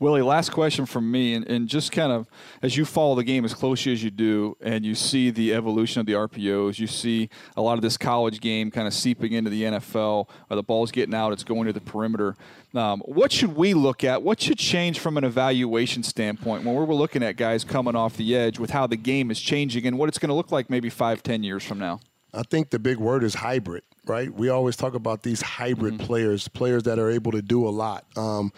[0.00, 2.28] Willie, last question from me, and, and just kind of
[2.62, 6.00] as you follow the game as closely as you do, and you see the evolution
[6.00, 9.50] of the RPOs, you see a lot of this college game kind of seeping into
[9.50, 12.36] the NFL, or the ball's getting out, it's going to the perimeter.
[12.74, 14.22] Um, what should we look at?
[14.22, 18.36] What should change from an evaluation standpoint when we're looking at guys coming off the
[18.36, 20.90] edge with how the game is changing and what it's going to look like maybe
[20.90, 22.00] five, ten years from now?
[22.34, 24.32] I think the big word is hybrid, right?
[24.32, 28.04] We always talk about these hybrid players, players that are able to do a lot.
[28.16, 28.52] Um,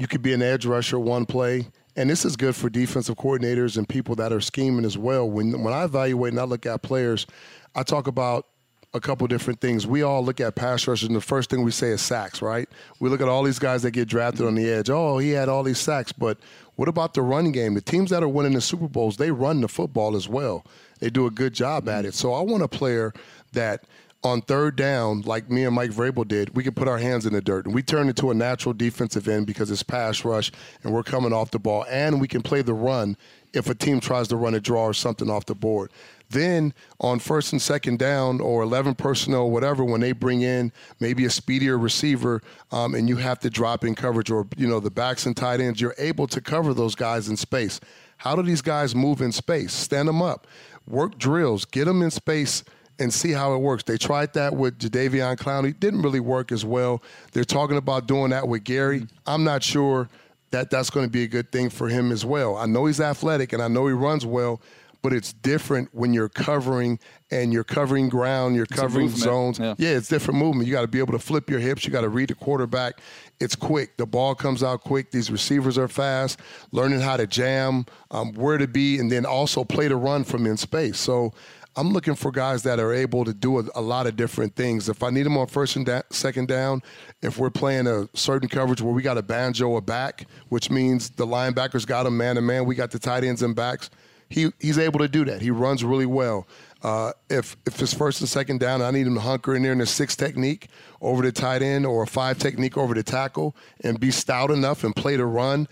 [0.00, 3.76] you could be an edge rusher one play, and this is good for defensive coordinators
[3.76, 5.28] and people that are scheming as well.
[5.28, 7.26] When when I evaluate and I look at players,
[7.74, 8.46] I talk about
[8.94, 9.86] a couple different things.
[9.86, 12.66] We all look at pass rushers, and the first thing we say is sacks, right?
[12.98, 14.88] We look at all these guys that get drafted on the edge.
[14.88, 16.38] Oh, he had all these sacks, but
[16.76, 17.74] what about the run game?
[17.74, 20.64] The teams that are winning the Super Bowls, they run the football as well.
[20.98, 22.14] They do a good job at it.
[22.14, 23.12] So I want a player
[23.52, 23.84] that
[24.22, 27.32] on third down, like me and Mike Vrabel did, we could put our hands in
[27.32, 30.52] the dirt and we turn into a natural defensive end because it's pass rush
[30.82, 33.16] and we're coming off the ball and we can play the run
[33.54, 35.90] if a team tries to run a draw or something off the board.
[36.28, 41.24] Then on first and second down or 11 personnel, whatever, when they bring in maybe
[41.24, 44.90] a speedier receiver um, and you have to drop in coverage or, you know, the
[44.90, 47.80] backs and tight ends, you're able to cover those guys in space.
[48.18, 49.72] How do these guys move in space?
[49.72, 50.46] Stand them up,
[50.86, 52.62] work drills, get them in space
[53.00, 53.82] and see how it works.
[53.82, 55.70] They tried that with Jadeveon Clowney.
[55.70, 57.02] It didn't really work as well.
[57.32, 59.06] They're talking about doing that with Gary.
[59.26, 60.08] I'm not sure
[60.50, 62.56] that that's going to be a good thing for him as well.
[62.56, 64.60] I know he's athletic and I know he runs well,
[65.02, 66.98] but it's different when you're covering
[67.30, 69.58] and you're covering ground, you're covering zones.
[69.58, 69.74] yeah.
[69.78, 70.66] yeah, it's different movement.
[70.66, 71.84] You got to be able to flip your hips.
[71.84, 73.00] You got to read the quarterback.
[73.38, 73.96] It's quick.
[73.96, 75.10] The ball comes out quick.
[75.10, 76.40] These receivers are fast.
[76.72, 80.44] Learning how to jam, um, where to be, and then also play the run from
[80.44, 80.98] in space.
[80.98, 81.32] So
[81.76, 84.88] I'm looking for guys that are able to do a, a lot of different things.
[84.88, 86.82] If I need them on first and da- second down,
[87.22, 91.10] if we're playing a certain coverage where we got a banjo a back, which means
[91.10, 93.88] the linebackers got him man to man, we got the tight ends and backs.
[94.28, 95.42] He he's able to do that.
[95.42, 96.46] He runs really well.
[96.82, 99.72] Uh, if if it's first and second down, I need him to hunker in there
[99.72, 100.68] in a six technique
[101.00, 104.84] over the tight end or a five technique over the tackle and be stout enough
[104.84, 105.68] and play the run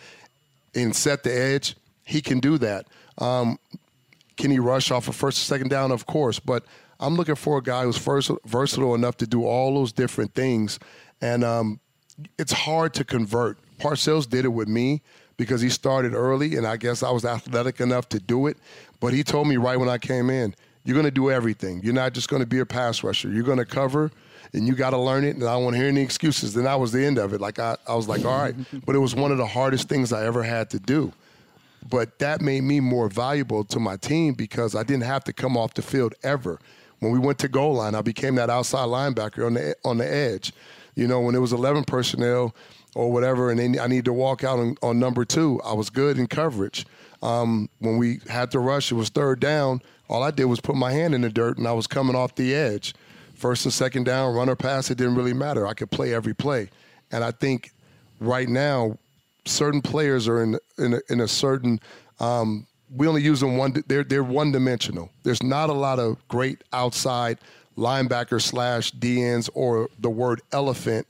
[0.74, 1.76] and set the edge.
[2.04, 2.86] He can do that.
[3.18, 3.58] Um,
[4.38, 5.90] can he rush off a first or second down?
[5.90, 6.64] Of course, but
[7.00, 10.78] I'm looking for a guy who's first, versatile enough to do all those different things,
[11.20, 11.80] and um,
[12.38, 13.58] it's hard to convert.
[13.78, 15.02] Parcells did it with me
[15.36, 18.56] because he started early, and I guess I was athletic enough to do it.
[19.00, 21.80] But he told me right when I came in, "You're going to do everything.
[21.82, 23.30] You're not just going to be a pass rusher.
[23.30, 24.10] You're going to cover."
[24.54, 26.54] And you got to learn it, and I don't want to hear any excuses.
[26.54, 27.40] Then that was the end of it.
[27.40, 28.54] Like I, I was like, all right,
[28.86, 31.12] but it was one of the hardest things I ever had to do
[31.88, 35.56] but that made me more valuable to my team because I didn't have to come
[35.56, 36.58] off the field ever.
[37.00, 40.10] When we went to goal line, I became that outside linebacker on the on the
[40.10, 40.52] edge.
[40.94, 42.54] You know, when it was 11 personnel
[42.94, 46.18] or whatever, and I need to walk out on, on number two, I was good
[46.18, 46.84] in coverage.
[47.22, 49.80] Um, when we had to rush, it was third down.
[50.08, 52.34] All I did was put my hand in the dirt, and I was coming off
[52.34, 52.94] the edge.
[53.34, 55.66] First and second down, runner pass, it didn't really matter.
[55.66, 56.70] I could play every play,
[57.12, 57.70] and I think
[58.18, 58.98] right now
[59.44, 61.80] certain players are in in a, in a certain.
[62.20, 63.82] Um, we only use them one.
[63.86, 65.10] They're they're one dimensional.
[65.22, 67.38] There's not a lot of great outside
[67.76, 71.06] linebacker slash DNs or the word elephant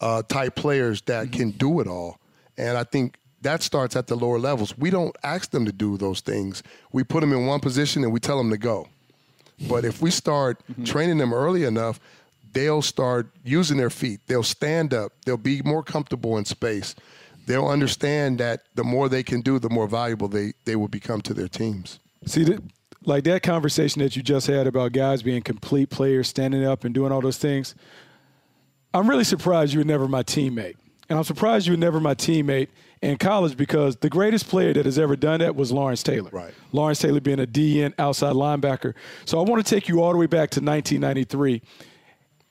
[0.00, 2.18] uh, type players that can do it all.
[2.58, 4.76] And I think that starts at the lower levels.
[4.76, 6.62] We don't ask them to do those things.
[6.92, 8.88] We put them in one position and we tell them to go.
[9.68, 12.00] But if we start training them early enough,
[12.52, 14.20] they'll start using their feet.
[14.26, 15.12] They'll stand up.
[15.24, 16.94] They'll be more comfortable in space.
[17.50, 21.20] They'll understand that the more they can do, the more valuable they, they will become
[21.22, 21.98] to their teams.
[22.24, 22.62] See, that,
[23.04, 26.94] like that conversation that you just had about guys being complete players, standing up and
[26.94, 27.74] doing all those things.
[28.94, 30.76] I'm really surprised you were never my teammate.
[31.08, 32.68] And I'm surprised you were never my teammate
[33.02, 36.30] in college because the greatest player that has ever done that was Lawrence Taylor.
[36.32, 36.54] Right.
[36.70, 38.94] Lawrence Taylor being a DN outside linebacker.
[39.24, 41.62] So I want to take you all the way back to 1993.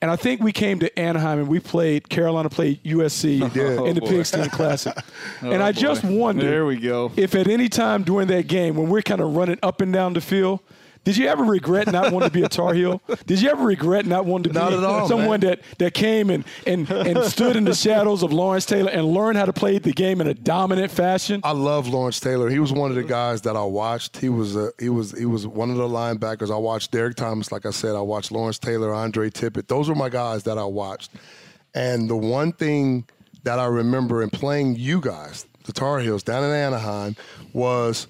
[0.01, 3.41] And I think we came to Anaheim and we played Carolina played USC
[3.79, 4.07] oh, in the boy.
[4.07, 4.95] Pigskin Classic.
[5.41, 5.79] Oh, and I boy.
[5.79, 7.11] just wondered There we go.
[7.15, 10.13] if at any time during that game when we're kind of running up and down
[10.13, 10.59] the field,
[11.03, 13.01] did you ever regret not wanting to be a Tar Heel?
[13.25, 15.51] Did you ever regret not wanting to Not be at all, someone man.
[15.51, 19.37] that, that came and, and, and stood in the shadows of Lawrence Taylor and learned
[19.37, 21.41] how to play the game in a dominant fashion?
[21.43, 22.49] I love Lawrence Taylor.
[22.49, 24.17] He was one of the guys that I watched.
[24.17, 26.51] He was a, he was he was one of the linebackers.
[26.53, 27.95] I watched Derrick Thomas, like I said.
[27.95, 29.67] I watched Lawrence Taylor, Andre Tippett.
[29.67, 31.11] Those were my guys that I watched.
[31.73, 33.07] And the one thing
[33.43, 37.15] that I remember in playing you guys, the Tar Heels down in Anaheim,
[37.53, 38.07] was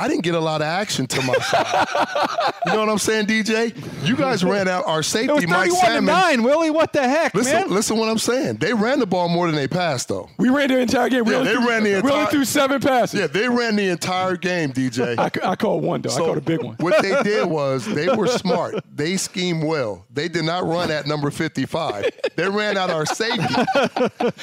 [0.00, 1.86] I didn't get a lot of action to my side.
[2.66, 3.74] you know what I'm saying, DJ?
[4.06, 6.70] You guys ran out our safety, It was Mike 31 to 9, Willie.
[6.70, 7.70] What the heck, Listen, man?
[7.70, 8.56] listen what I'm saying.
[8.56, 10.30] They ran the ball more than they passed, though.
[10.38, 11.24] We ran the entire game.
[11.24, 13.20] We Yeah, only they threw- ran the entire- threw seven passes.
[13.20, 15.18] Yeah, they ran the entire game, DJ.
[15.44, 16.14] I, I called one, though.
[16.14, 16.76] I called a big one.
[16.80, 18.76] What they did was they were smart.
[18.94, 20.06] They schemed well.
[20.12, 22.06] They did not run at number 55.
[22.36, 23.54] They ran out our safety.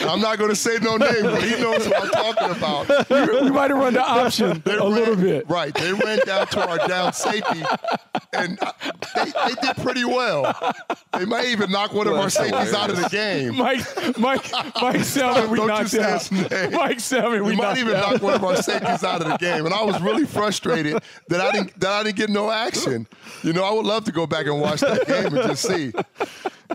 [0.02, 3.10] I'm not going to say no name, but he knows what I'm talking about.
[3.10, 5.47] we, we might have run the option They a ran- little bit.
[5.48, 5.74] Right.
[5.74, 7.64] They ran down to our down safety,
[8.34, 8.72] and uh,
[9.16, 10.54] they, they did pretty well.
[11.18, 13.56] They might even knock one of our That's safeties out of the game.
[13.58, 13.80] Mike,
[14.18, 16.22] Mike, Mike Selman, we Don't you knocked say out.
[16.28, 16.72] his.
[16.74, 18.14] Mike Selman, we We might even out.
[18.14, 21.40] knock one of our safeties out of the game, and I was really frustrated that
[21.42, 23.08] I didn't that I didn't get no action.
[23.44, 25.94] You know, I would love to go back and watch that game and just see.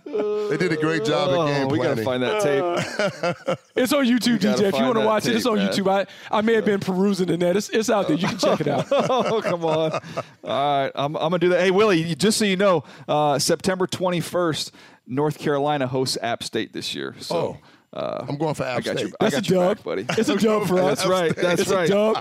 [0.05, 3.59] They did a great job at game Oh, we got to find that tape.
[3.75, 4.63] It's on YouTube, DJ.
[4.63, 5.71] If you want to that watch it, it's on man.
[5.71, 5.91] YouTube.
[5.91, 7.57] I, I may have been perusing the net.
[7.57, 8.17] It's, it's out there.
[8.17, 8.87] You can check it out.
[8.93, 9.93] oh, come on.
[9.93, 10.01] All
[10.45, 10.93] right.
[10.95, 11.61] I'm, I'm going to do that.
[11.61, 14.73] Hey, Willie, just so you know, uh, September 21st,
[15.07, 17.15] North Carolina hosts App State this year.
[17.19, 17.59] So.
[17.93, 19.01] Uh, I'm going for I got State.
[19.01, 19.77] your, I That's got a your dub.
[19.77, 20.07] back, buddy.
[20.19, 20.99] It's a dub for us.
[20.99, 21.37] That's right.
[21.37, 21.89] That's it's right.
[21.91, 22.17] a dub.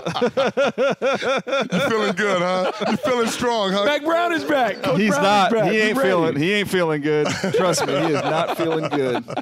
[1.72, 2.72] You feeling good, huh?
[2.90, 3.84] You feeling strong, huh?
[3.84, 4.82] Mack Brown is back.
[4.82, 5.52] Coach He's Brown not.
[5.52, 5.70] Is back.
[5.70, 6.08] He He's ain't ready.
[6.08, 6.36] feeling.
[6.36, 7.26] He ain't feeling good.
[7.54, 9.24] Trust me, he is not feeling good.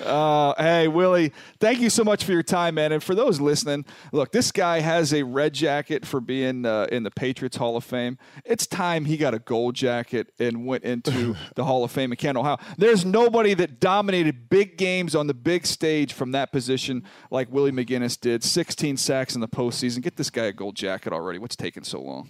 [0.00, 2.90] Uh, hey, Willie, thank you so much for your time, man.
[2.92, 7.02] And for those listening, look, this guy has a red jacket for being uh, in
[7.02, 8.18] the Patriots Hall of Fame.
[8.44, 12.16] It's time he got a gold jacket and went into the Hall of Fame in
[12.16, 12.56] Canton, Ohio.
[12.78, 17.72] There's nobody that dominated big games on the big stage from that position like Willie
[17.72, 18.44] McGinest did.
[18.44, 20.02] 16 sacks in the postseason.
[20.02, 21.38] Get this guy a gold jacket already.
[21.38, 22.28] What's taking so long?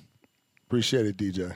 [0.67, 1.55] Appreciate it, DJ.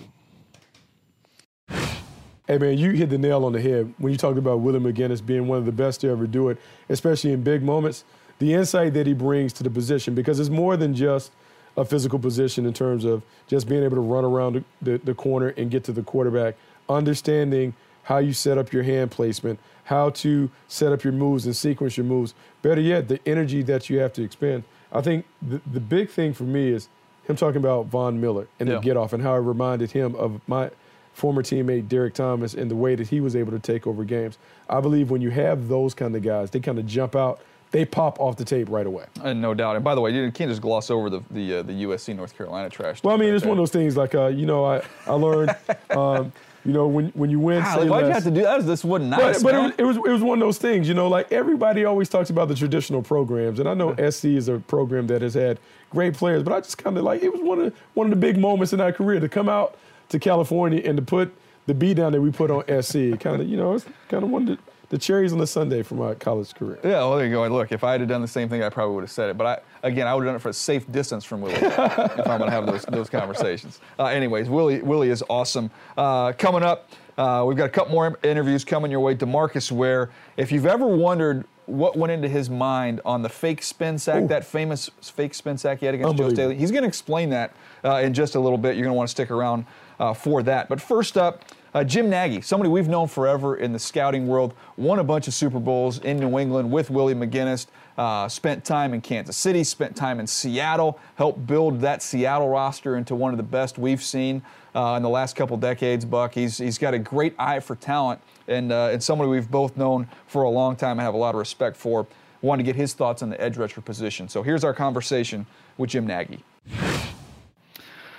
[2.47, 5.25] Hey man, you hit the nail on the head when you talked about Willie McGinest
[5.25, 6.59] being one of the best to ever do it,
[6.91, 8.05] especially in big moments.
[8.39, 11.33] The insight that he brings to the position, because it's more than just
[11.77, 15.15] a physical position in terms of just being able to run around the, the, the
[15.15, 16.57] corner and get to the quarterback,
[16.89, 21.55] understanding how you set up your hand placement, how to set up your moves and
[21.55, 22.35] sequence your moves.
[22.63, 24.65] Better yet, the energy that you have to expend.
[24.93, 26.89] I think the, the big thing for me is
[27.25, 28.77] him talking about Von Miller and Yeah.
[28.77, 30.71] the get off and how it reminded him of my
[31.13, 34.37] former teammate Derrick Thomas and the way that he was able to take over games.
[34.69, 37.41] I believe when you have those kind of guys, they kind of jump out,
[37.75, 39.05] they pop off the tape right away.
[39.21, 39.75] Uh, no doubt.
[39.75, 42.37] And by the way, you can't just gloss over the the, uh, the USC North
[42.37, 43.03] Carolina trash.
[43.03, 44.81] Well, I mean, talk it's right one of those things like, uh, you know, I,
[45.09, 45.57] I learned,
[45.91, 46.33] um,
[46.65, 47.75] you know, when, when you win, there.
[47.75, 48.65] say why'd you have to do that?
[48.65, 50.87] This wasn't nice, but, but it, was, it was it was one of those things,
[50.87, 54.47] you know, like everybody always talks about the traditional programs, and I know SC is
[54.47, 55.59] a program that has had
[55.91, 58.17] great players, but I just kind of like it was one of one of the
[58.17, 59.77] big moments in our career to come out
[60.11, 61.35] to California and to put
[61.67, 63.19] the beat down that we put on SC.
[63.19, 65.95] Kind of, you know, it's kind of one of the, cherries on the Sunday for
[65.95, 66.79] my college career.
[66.83, 67.45] Yeah, well, there you go.
[67.45, 69.39] And look, if I had done the same thing, I probably would have said it.
[69.39, 69.47] But
[69.83, 72.39] I, again, I would have done it for a safe distance from Willie if I'm
[72.39, 73.81] going to have those, those conversations.
[73.99, 75.71] Uh, anyways, Willie, Willie is awesome.
[75.97, 79.15] Uh, coming up, uh, we've got a couple more interviews coming your way.
[79.15, 83.99] DeMarcus Ware, if you've ever wondered what went into his mind on the fake spin
[83.99, 86.29] sack, that famous fake spin sack he had against Joe.
[86.29, 88.77] Staley, he's going to explain that uh, in just a little bit.
[88.77, 89.65] You're going to want to stick around
[89.99, 90.69] uh, for that.
[90.69, 91.45] But first up,
[91.75, 95.35] uh, Jim Nagy, somebody we've known forever in the scouting world, won a bunch of
[95.35, 97.67] Super Bowls in New England with Willie McGinest,
[97.99, 102.97] uh, spent time in Kansas City, spent time in Seattle, helped build that Seattle roster
[102.97, 104.43] into one of the best we've seen
[104.75, 106.35] uh, in the last couple decades, Buck.
[106.35, 110.09] He's, he's got a great eye for talent and, uh, and somebody we've both known
[110.27, 112.07] for a long time and have a lot of respect for.
[112.41, 114.29] Wanted to get his thoughts on the edge rusher position.
[114.29, 115.47] So here's our conversation
[115.79, 116.45] with Jim Nagy.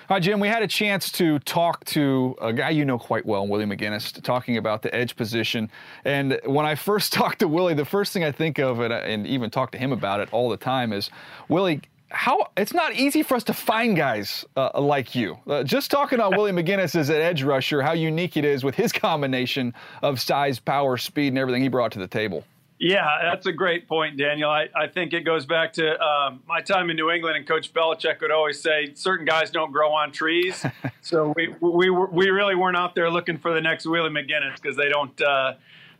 [0.07, 0.39] Hi, Jim.
[0.39, 4.21] We had a chance to talk to a guy you know quite well, Willie McGinest,
[4.21, 5.71] talking about the edge position.
[6.03, 9.25] And when I first talked to Willie, the first thing I think of, and, and
[9.25, 11.09] even talk to him about it all the time, is
[11.49, 11.81] Willie.
[12.09, 15.39] How it's not easy for us to find guys uh, like you.
[15.47, 18.75] Uh, just talking on Willie McGinest as an edge rusher, how unique it is with
[18.75, 22.45] his combination of size, power, speed, and everything he brought to the table.
[22.77, 24.49] Yeah, that's a great point, Daniel.
[24.49, 27.73] I, I think it goes back to um, my time in New England, and Coach
[27.73, 30.65] Belichick would always say certain guys don't grow on trees.
[31.01, 34.75] so we, we we really weren't out there looking for the next Willie McGinest because
[34.75, 35.53] they don't uh,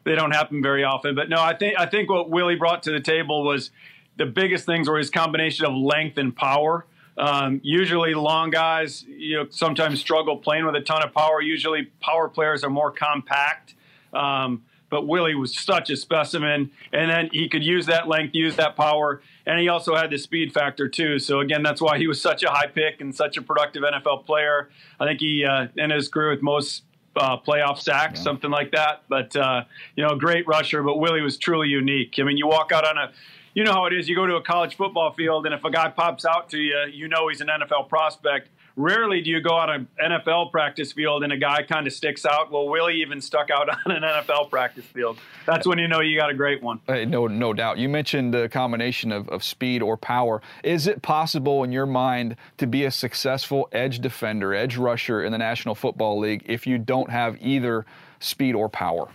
[0.03, 1.15] they don't happen very often.
[1.15, 3.71] But no, I think I think what Willie brought to the table was
[4.17, 6.86] the biggest things were his combination of length and power.
[7.17, 11.41] Um, usually, long guys, you know, sometimes struggle playing with a ton of power.
[11.41, 13.76] Usually, power players are more compact.
[14.11, 14.63] Um,
[14.96, 16.72] but Willie was such a specimen.
[16.93, 20.18] And then he could use that length, use that power, and he also had the
[20.18, 21.20] speed factor too.
[21.20, 24.26] So again, that's why he was such a high pick and such a productive NFL
[24.26, 24.70] player.
[24.98, 26.84] I think he uh, ended his career with most
[27.18, 28.24] uh, playoff sacks, yeah.
[28.24, 29.04] something like that.
[29.10, 29.66] But uh,
[29.98, 30.82] you know, great rusher.
[30.82, 32.16] But Willie was truly unique.
[32.18, 33.12] I mean, you walk out on a
[33.54, 34.08] you know how it is.
[34.08, 36.86] You go to a college football field, and if a guy pops out to you,
[36.89, 41.23] you know he's an NFL prospect rarely do you go on an NFL practice field
[41.23, 42.51] and a guy kind of sticks out.
[42.51, 45.17] Well, Willie even stuck out on an NFL practice field.
[45.45, 46.80] That's when you know you got a great one.
[46.88, 47.78] no, no doubt.
[47.78, 50.41] You mentioned the combination of, of speed or power.
[50.63, 55.32] Is it possible in your mind to be a successful edge defender, edge rusher in
[55.32, 57.86] the National Football League if you don't have either
[58.19, 59.07] speed or power?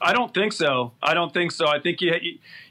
[0.00, 0.92] I don't think so.
[1.02, 1.66] I don't think so.
[1.66, 2.14] I think you,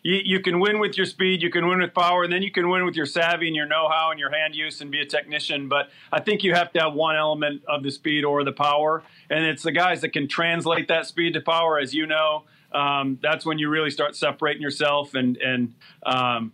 [0.01, 2.51] you you can win with your speed, you can win with power, and then you
[2.51, 5.05] can win with your savvy and your know-how and your hand use and be a
[5.05, 5.67] technician.
[5.67, 9.03] But I think you have to have one element of the speed or the power,
[9.30, 11.78] and it's the guys that can translate that speed to power.
[11.78, 15.73] As you know, um, that's when you really start separating yourself and and
[16.05, 16.53] um,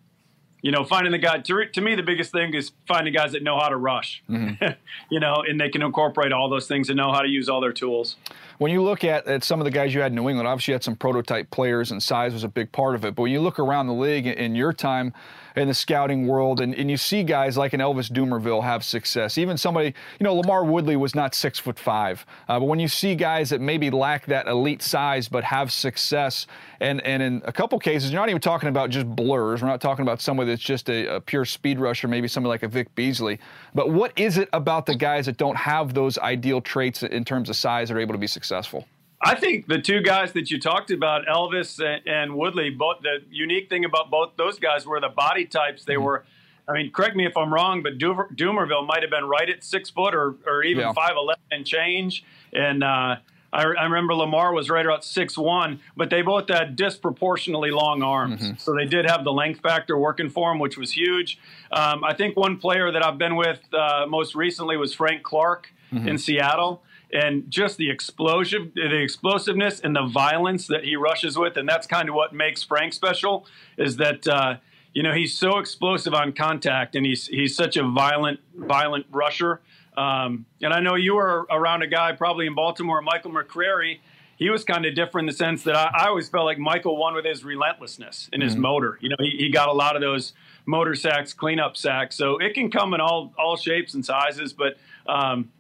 [0.64, 3.44] you know, finding the guy to, to me, the biggest thing is finding guys that
[3.44, 4.64] know how to rush, mm-hmm.
[5.12, 7.60] you know, and they can incorporate all those things and know how to use all
[7.60, 8.16] their tools.
[8.60, 10.72] When you look at, at some of the guys you had in New England, obviously
[10.72, 13.14] you had some prototype players and size was a big part of it.
[13.14, 15.14] But when you look around the league in your time,
[15.56, 19.38] in the scouting world, and, and you see guys like an Elvis Dumervil have success.
[19.38, 22.88] Even somebody, you know, LaMarr Woodley was not six foot five, uh, but when you
[22.88, 26.48] see guys that maybe lack that elite size but have success,
[26.80, 29.62] and and in a couple cases, you're not even talking about just blurs.
[29.62, 32.64] We're not talking about somebody that's just a, a pure speed rusher, maybe somebody like
[32.64, 33.40] a Vic Beasley.
[33.74, 37.50] But what is it about the guys that don't have those ideal traits in terms
[37.50, 38.88] of size that are able to be successful?
[39.24, 43.70] I think the two guys that you talked about, Elvis and Woodley, both the unique
[43.70, 45.86] thing about both those guys were the body types.
[45.86, 46.04] They mm-hmm.
[46.04, 46.26] were,
[46.68, 49.90] I mean, correct me if I'm wrong, but Dumervil might have been right at six
[49.90, 51.22] foot or, or even five yeah.
[51.22, 52.24] eleven and change.
[52.52, 53.18] And uh,
[53.54, 58.02] I, I, remember LaMarr was right about six one, but they both had disproportionately long
[58.04, 58.58] arms, mm-hmm.
[58.58, 61.40] so they did have the length factor working for them, which was huge.
[61.72, 65.72] Um, I think one player that I've been with uh, most recently was Frank Clark
[65.92, 66.08] mm-hmm.
[66.08, 66.84] in Seattle
[67.14, 71.88] and just the explosion, the explosiveness and the violence that he rushes with, and that's
[71.88, 73.46] kind of what makes Frank special.
[73.78, 74.56] Is that uh,
[74.94, 79.62] you know he's so explosive on contact, and he's he's such a violent violent rusher.
[79.96, 84.00] Um, and I know you were around a guy probably in Baltimore, Michael McCrary.
[84.36, 86.98] He was kind of different in the sense that I, I always felt like Michael
[86.98, 88.64] won with his relentlessness and his mm-hmm.
[88.64, 88.98] motor.
[89.00, 90.34] You know, he, he got a lot of those
[90.66, 92.16] motor sacks, cleanup sacks.
[92.16, 95.52] So it can come in all all shapes and sizes, but um,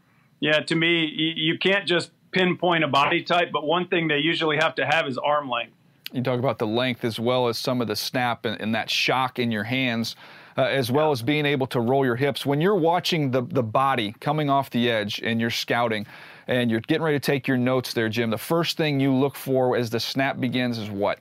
[0.44, 4.58] yeah, to me, you can't just pinpoint a body type, but one thing they usually
[4.58, 5.72] have to have is arm length.
[6.12, 8.90] You talk about the length as well as some of the snap and, and that
[8.90, 10.18] shock in your hands.
[10.56, 12.46] Uh, as well as being able to roll your hips.
[12.46, 16.06] When you're watching the, the body coming off the edge and you're scouting
[16.46, 19.36] and you're getting ready to take your notes there, Jim, the first thing you look
[19.36, 21.18] for as the snap begins is what?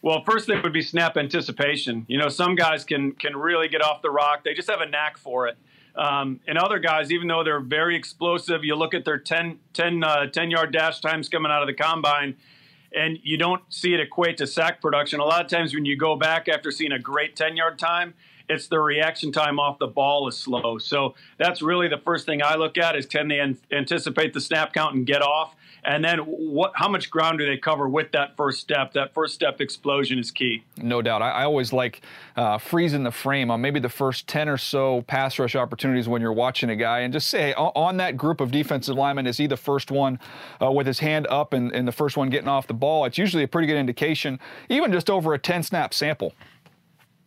[0.00, 2.06] Well, first thing would be snap anticipation.
[2.08, 4.44] You know, some guys can can really get off the rock.
[4.44, 5.58] They just have a knack for it.
[5.96, 10.02] Um, and other guys, even though they're very explosive, you look at their 10, 10,
[10.02, 12.36] uh, 10 yard dash times coming out of the combine,
[12.94, 15.20] and you don't see it equate to sack production.
[15.20, 18.14] A lot of times when you go back after seeing a great 10 yard time,
[18.48, 20.78] it's the reaction time off the ball is slow.
[20.78, 24.40] So that's really the first thing I look at is can they an- anticipate the
[24.40, 25.54] snap count and get off?
[25.86, 26.72] And then what?
[26.74, 28.94] How much ground do they cover with that first step?
[28.94, 30.64] That first step explosion is key.
[30.78, 31.20] No doubt.
[31.20, 32.00] I, I always like
[32.36, 36.22] uh, freezing the frame on maybe the first ten or so pass rush opportunities when
[36.22, 39.36] you're watching a guy, and just say on, on that group of defensive linemen, is
[39.36, 40.18] he the first one
[40.62, 43.04] uh, with his hand up and, and the first one getting off the ball?
[43.04, 46.32] It's usually a pretty good indication, even just over a ten snap sample.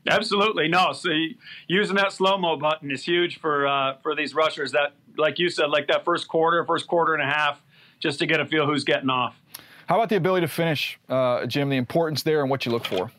[0.09, 0.93] Absolutely no.
[0.93, 1.09] So
[1.67, 4.71] using that slow mo button is huge for uh, for these rushers.
[4.71, 7.61] That, like you said, like that first quarter, first quarter and a half,
[7.99, 9.35] just to get a feel who's getting off.
[9.87, 11.69] How about the ability to finish, uh, Jim?
[11.69, 13.11] The importance there and what you look for.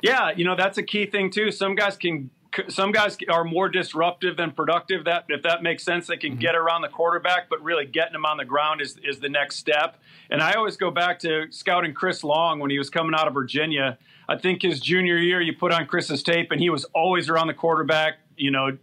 [0.00, 1.50] Yeah, you know that's a key thing too.
[1.50, 2.30] Some guys can,
[2.68, 5.04] some guys are more disruptive than productive.
[5.04, 6.40] That if that makes sense, they can mm-hmm.
[6.40, 9.56] get around the quarterback, but really getting them on the ground is is the next
[9.56, 10.00] step.
[10.30, 13.34] And I always go back to scouting Chris Long when he was coming out of
[13.34, 13.98] Virginia.
[14.28, 17.48] I think his junior year, you put on Chris's tape, and he was always around
[17.48, 18.18] the quarterback.
[18.36, 18.76] You know,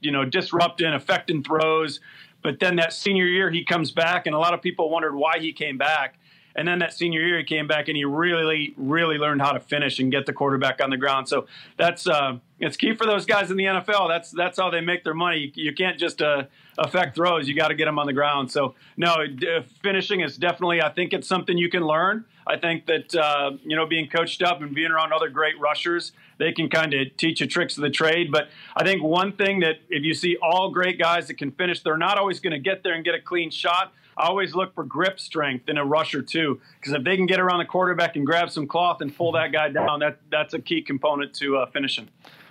[0.00, 2.00] you know, disrupting, affecting throws,
[2.42, 5.38] but then that senior year, he comes back, and a lot of people wondered why
[5.38, 6.18] he came back.
[6.58, 9.60] And then that senior year, he came back and he really, really learned how to
[9.60, 11.28] finish and get the quarterback on the ground.
[11.28, 14.08] So that's uh, it's key for those guys in the NFL.
[14.08, 15.52] That's that's how they make their money.
[15.54, 16.44] You, can't just uh,
[16.76, 17.46] affect throws.
[17.48, 18.50] You got to get them on the ground.
[18.50, 19.18] So no,
[19.84, 20.82] finishing is definitely.
[20.82, 22.24] I think it's something you can learn.
[22.44, 26.10] I think that uh, you know being coached up and being around other great rushers,
[26.38, 28.32] they can kind of teach you tricks of the trade.
[28.32, 31.82] But I think one thing that if you see all great guys that can finish,
[31.82, 33.92] they're not always going to get there and get a clean shot.
[34.16, 37.38] I always look for grip strength in a rusher too, because if they can get
[37.38, 40.58] around the quarterback and grab some cloth and pull that guy down, that that's a
[40.58, 42.08] key component to uh, finishing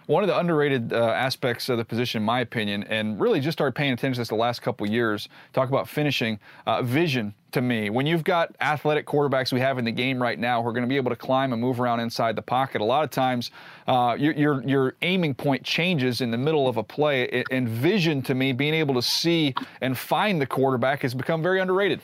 [0.07, 3.57] one of the underrated uh, aspects of the position, in my opinion, and really just
[3.57, 5.29] started paying attention to this the last couple years.
[5.53, 7.89] Talk about finishing, uh, vision to me.
[7.89, 10.83] When you've got athletic quarterbacks we have in the game right now who are going
[10.83, 13.51] to be able to climb and move around inside the pocket, a lot of times
[13.87, 17.43] uh, your, your, your aiming point changes in the middle of a play.
[17.51, 21.59] And vision to me, being able to see and find the quarterback, has become very
[21.59, 22.01] underrated.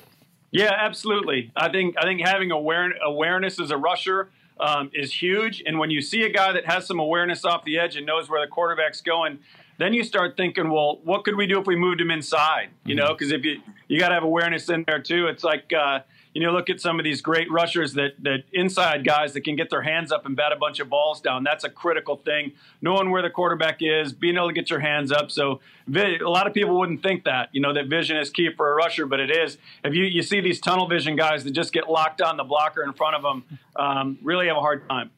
[0.52, 1.52] Yeah, absolutely.
[1.56, 4.30] I think I think having aware, awareness as a rusher
[4.64, 5.62] um, is huge.
[5.66, 8.30] And when you see a guy that has some awareness off the edge and knows
[8.30, 9.40] where the quarterback's going,
[9.78, 12.70] then you start thinking, well, what could we do if we moved him inside?
[12.86, 13.60] You know, because if you
[13.90, 15.28] you got to have awareness in there too.
[15.28, 16.00] It's like uh,
[16.34, 19.56] you know, look at some of these great rushers that that inside guys that can
[19.56, 21.44] get their hands up and bat a bunch of balls down.
[21.44, 22.54] That's a critical thing.
[22.82, 25.32] Knowing where the quarterback is, being able to get your hands up.
[25.32, 25.62] So
[25.96, 28.76] a lot of people wouldn't think that, you know, that vision is key for a
[28.76, 29.58] rusher, but it is.
[29.84, 32.84] If you you see these tunnel vision guys that just get locked on the blocker
[32.84, 35.12] in front of them, um, really have a hard time.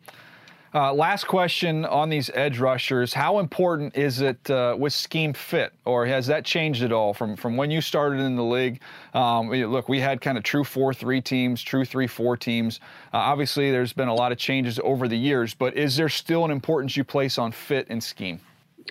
[0.75, 3.13] Uh, last question on these edge rushers.
[3.13, 7.37] How important is it uh, with scheme fit, or has that changed at all from,
[7.37, 8.81] from when you started in the league?
[9.13, 12.81] Um, look, we had kind of true 4 3 teams, true 3 4 teams.
[13.13, 16.43] Uh, obviously, there's been a lot of changes over the years, but is there still
[16.43, 18.41] an importance you place on fit and scheme?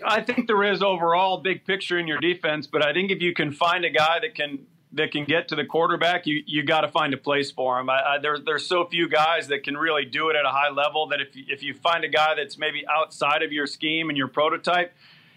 [0.07, 3.35] I think there is overall big picture in your defense, but I think if you
[3.35, 4.61] can find a guy that can
[4.95, 7.91] that can get to the quarterback, you you got to find a place for him.
[7.91, 10.71] I, I, there, there's so few guys that can really do it at a high
[10.71, 14.09] level that if you, if you find a guy that's maybe outside of your scheme
[14.09, 14.95] and your prototype,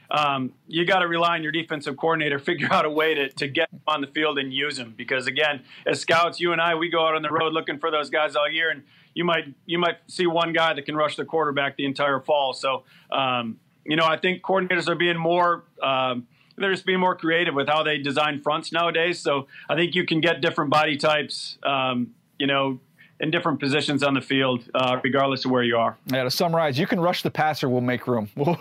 [0.09, 3.47] um, you got to rely on your defensive coordinator, figure out a way to, to
[3.47, 4.93] get on the field and use him.
[4.95, 7.91] Because again, as scouts, you and I, we go out on the road looking for
[7.91, 8.83] those guys all year, and
[9.13, 12.53] you might you might see one guy that can rush the quarterback the entire fall.
[12.53, 16.27] So um, you know, I think coordinators are being more um,
[16.57, 19.19] they're just being more creative with how they design fronts nowadays.
[19.19, 22.79] So I think you can get different body types, um, you know,
[23.19, 25.97] in different positions on the field, uh, regardless of where you are.
[26.07, 27.67] Yeah, to summarize, you can rush the passer.
[27.69, 28.29] We'll make room.
[28.35, 28.59] We'll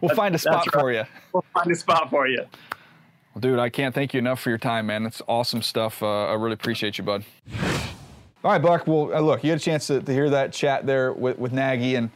[0.00, 0.80] we'll find a spot right.
[0.80, 1.04] for you.
[1.32, 2.44] We'll find a spot for you.
[3.34, 5.04] Well, dude, I can't thank you enough for your time, man.
[5.04, 6.02] It's awesome stuff.
[6.02, 7.24] Uh, I really appreciate you, bud.
[8.42, 8.86] All right, Buck.
[8.86, 11.52] Well, uh, look, you had a chance to, to hear that chat there with, with
[11.52, 12.10] Nagy and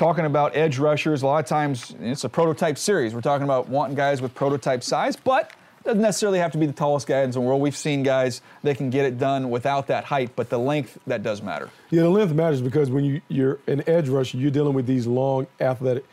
[0.00, 1.20] talking about edge rushers.
[1.20, 3.14] A lot of times it's a prototype series.
[3.14, 5.52] We're talking about wanting guys with prototype size, but
[5.84, 7.60] doesn't necessarily have to be the tallest guy in the world.
[7.60, 11.22] We've seen guys that can get it done without that height, but the length that
[11.22, 11.68] does matter.
[11.90, 15.06] Yeah, the length matters because when you, you're an edge rusher, you're dealing with these
[15.06, 16.06] long athletic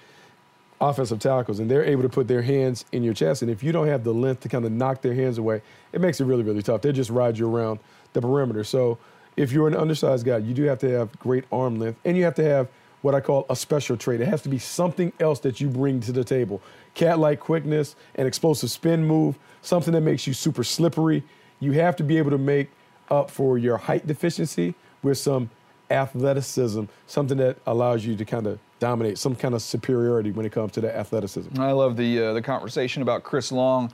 [0.81, 3.41] offensive tackles, and they're able to put their hands in your chest.
[3.41, 5.61] And if you don't have the length to kind of knock their hands away,
[5.93, 6.81] it makes it really, really tough.
[6.81, 7.79] They just ride you around
[8.11, 8.65] the perimeter.
[8.65, 8.97] So
[9.37, 12.25] if you're an undersized guy, you do have to have great arm length, and you
[12.25, 12.67] have to have–
[13.07, 14.19] what I call a special trait.
[14.19, 16.61] It has to be something else that you bring to the table.
[16.93, 21.23] Cat like quickness, an explosive spin move, something that makes you super slippery.
[21.61, 22.69] You have to be able to make
[23.09, 25.49] up for your height deficiency with some
[25.89, 30.51] athleticism, something that allows you to kind of dominate, some kind of superiority when it
[30.51, 31.61] comes to the athleticism.
[31.61, 33.89] I love the uh, the conversation about Chris Long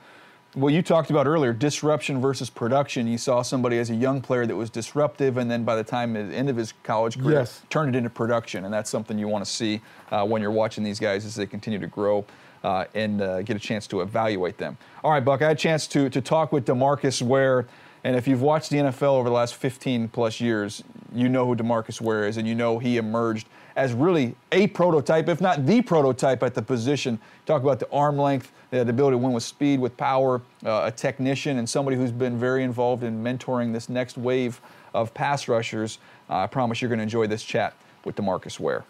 [0.56, 3.08] well, you talked about earlier disruption versus production.
[3.08, 6.16] You saw somebody as a young player that was disruptive, and then by the time
[6.16, 7.62] at the end of his college career, yes.
[7.70, 8.66] turned it into production.
[8.66, 9.82] And that's something you want to see
[10.12, 12.26] uh, when you're watching these guys as they continue to grow
[12.64, 14.78] uh, and uh, get a chance to evaluate them.
[15.04, 17.68] All right, Buck, I had a chance to, to talk with DeMarcus Ware.
[18.04, 20.84] And if you've watched the NFL over the last 15 plus years,
[21.14, 25.30] you know who DeMarcus Ware is, and you know he emerged as really a prototype,
[25.30, 27.20] if not the prototype at the position.
[27.46, 28.52] Talk about the arm length,
[28.82, 32.40] the ability to win with speed, with power, uh, a technician, and somebody who's been
[32.40, 34.60] very involved in mentoring this next wave
[34.96, 36.00] of pass rushers.
[36.30, 38.84] Uh, I promise you're going to enjoy this chat with DeMarcus Ware.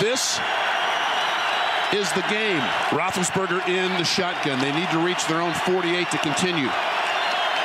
[0.00, 0.40] This
[1.94, 2.60] is the game.
[2.90, 4.58] Roethlisberger in the shotgun.
[4.58, 6.68] They need to reach their own 48 to continue.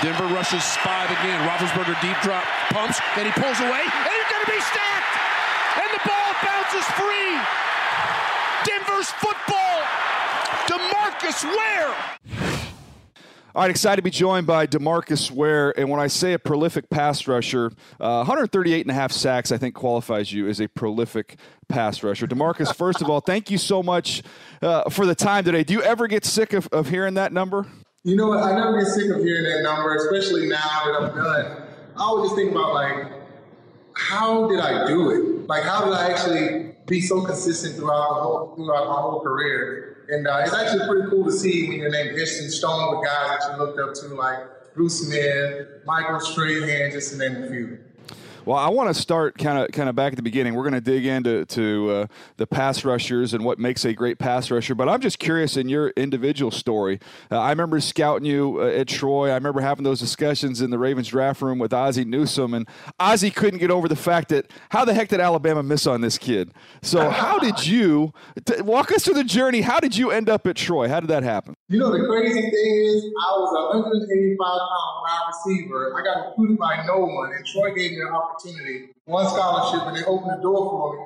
[0.01, 1.41] Denver rushes five again.
[1.47, 5.13] Roethlisberger deep drop, pumps, and he pulls away, and he's going to be stacked.
[5.81, 7.33] And the ball bounces free.
[8.65, 9.62] Denver's football
[11.23, 11.95] DeMarcus Ware.
[13.55, 15.77] All right, excited to be joined by DeMarcus Ware.
[15.79, 17.67] And when I say a prolific pass rusher,
[17.99, 21.37] uh, 138 and a half sacks, I think qualifies you as a prolific
[21.69, 22.27] pass rusher.
[22.27, 24.21] DeMarcus, first of all, thank you so much
[24.61, 25.63] uh, for the time today.
[25.63, 27.67] Do you ever get sick of, of hearing that number?
[28.03, 28.43] You know what?
[28.43, 32.31] I never get sick of hearing that number, especially now that I'm done I always
[32.31, 33.11] just think about like,
[33.93, 35.47] how did I do it?
[35.47, 39.92] Like, how did I actually be so consistent throughout the whole throughout my whole career?
[40.13, 43.39] And uh, it's actually pretty cool to see when you're named Ishton Stone with guys
[43.39, 44.37] that you looked up to, like
[44.75, 47.79] Bruce Smith, Michael Strahan, just to name a few.
[48.45, 50.53] Well, I want to start kind of kind of back at the beginning.
[50.53, 54.19] We're going to dig into to uh, the pass rushers and what makes a great
[54.19, 54.75] pass rusher.
[54.75, 56.99] But I'm just curious in your individual story.
[57.31, 59.29] Uh, I remember scouting you uh, at Troy.
[59.29, 62.67] I remember having those discussions in the Ravens draft room with Ozzie Newsome, and
[62.99, 66.17] Ozzie couldn't get over the fact that how the heck did Alabama miss on this
[66.17, 66.51] kid?
[66.81, 68.11] So how did you
[68.43, 69.61] t- walk us through the journey?
[69.61, 70.89] How did you end up at Troy?
[70.89, 71.53] How did that happen?
[71.69, 74.59] You know, the crazy thing is, I was a 185 pound
[75.01, 75.95] wide receiver.
[75.95, 78.32] I got recruited by no one, and Troy gave me an opportunity,
[79.05, 81.05] one scholarship, and they opened the door for me.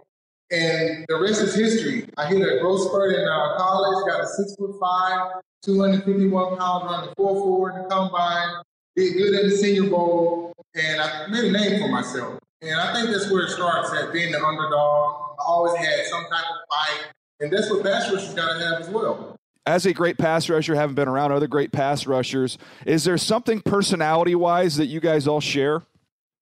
[0.50, 2.08] And the rest is history.
[2.18, 6.86] I hit a growth spurt in uh, college, got a six foot five, 251 pounds
[6.86, 8.64] running four four in the combine,
[8.96, 12.40] did good in the Senior Bowl, and I made a name for myself.
[12.62, 15.36] And I think that's where it starts at being the underdog.
[15.40, 17.12] I always had some type of fight,
[17.42, 20.76] and that's what pass rushers got to have as well as a great pass rusher,
[20.76, 25.28] having been around other great pass rushers, is there something personality wise that you guys
[25.28, 25.84] all share?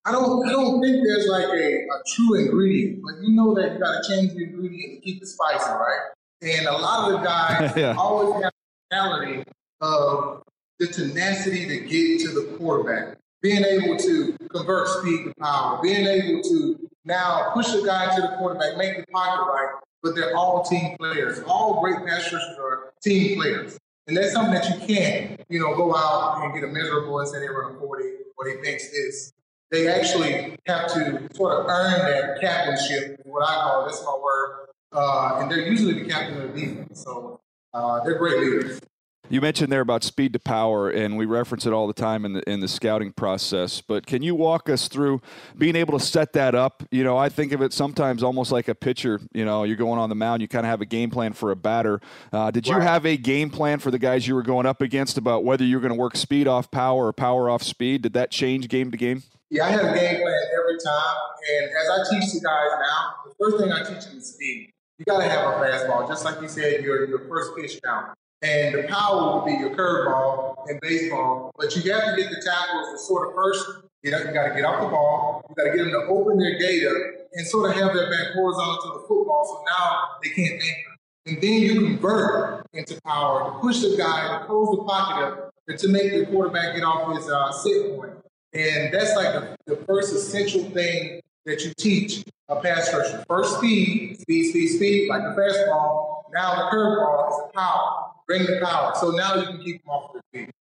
[0.06, 3.74] I don't, I don't think there's like a, a true ingredient, but you know that
[3.74, 6.12] you got to change the ingredient to keep it spicy, right?
[6.43, 7.95] And a lot of the guys yeah.
[7.97, 9.43] always have the mentality
[9.82, 10.43] of
[10.80, 16.06] the tenacity to get to the quarterback, being able to convert speed to power, being
[16.06, 20.36] able to now push the guy to the quarterback, make the pocket right, but they're
[20.36, 21.39] all team players.
[21.47, 23.80] All great pass rushers are team players.
[24.08, 27.28] And that's something that you can't, you know, go out and get a miserable and
[27.28, 28.03] say they run a 40
[28.38, 29.34] or they thinks this.
[29.72, 34.68] They actually have to sort of earn that captainship, what I call, that's my word.
[34.91, 37.03] Uh, and they're usually the captain of the defense.
[37.03, 37.41] So
[37.74, 38.80] uh, they're great leaders.
[39.28, 42.34] You mentioned there about speed to power, and we reference it all the time in
[42.34, 43.82] the in the scouting process.
[43.82, 45.20] But can you walk us through
[45.57, 46.84] being able to set that up?
[46.91, 49.20] You know, I think of it sometimes almost like a pitcher.
[49.34, 51.49] You know, you're going on the mound, you kind of have a game plan for
[51.49, 52.01] a batter.
[52.32, 55.18] Uh, did you have a game plan for the guys you were going up against
[55.18, 58.03] about whether you're going to work speed off power or power off speed?
[58.03, 59.24] Did that change game to game?
[59.50, 61.18] Yeah, I have a game plan every time.
[61.54, 64.72] And as I teach the guys now, the first thing I teach them is speed.
[64.98, 68.18] You got to have a fastball, just like you said, your your first pitch count.
[68.41, 71.52] And the power will be your curveball in baseball.
[71.58, 73.66] But you have to get the tackles to sort of first,
[74.04, 75.46] you know, you got to get off the ball.
[75.50, 78.34] You got to get them to open their data and sort of have their back
[78.34, 80.96] horizontal to the football so now they can't anchor.
[81.28, 85.54] And then you convert into power to push the guy, to close the pocket up,
[85.68, 88.14] and to make the quarterback get off his uh, set point.
[88.56, 93.24] And that's like the, the first essential thing that you teach a pass rusher.
[93.28, 96.24] First speed, speed, speed, speed, like the fastball.
[96.34, 98.93] Now the curveball is the power bring the power.
[98.95, 100.51] So now you can keep them off their feet.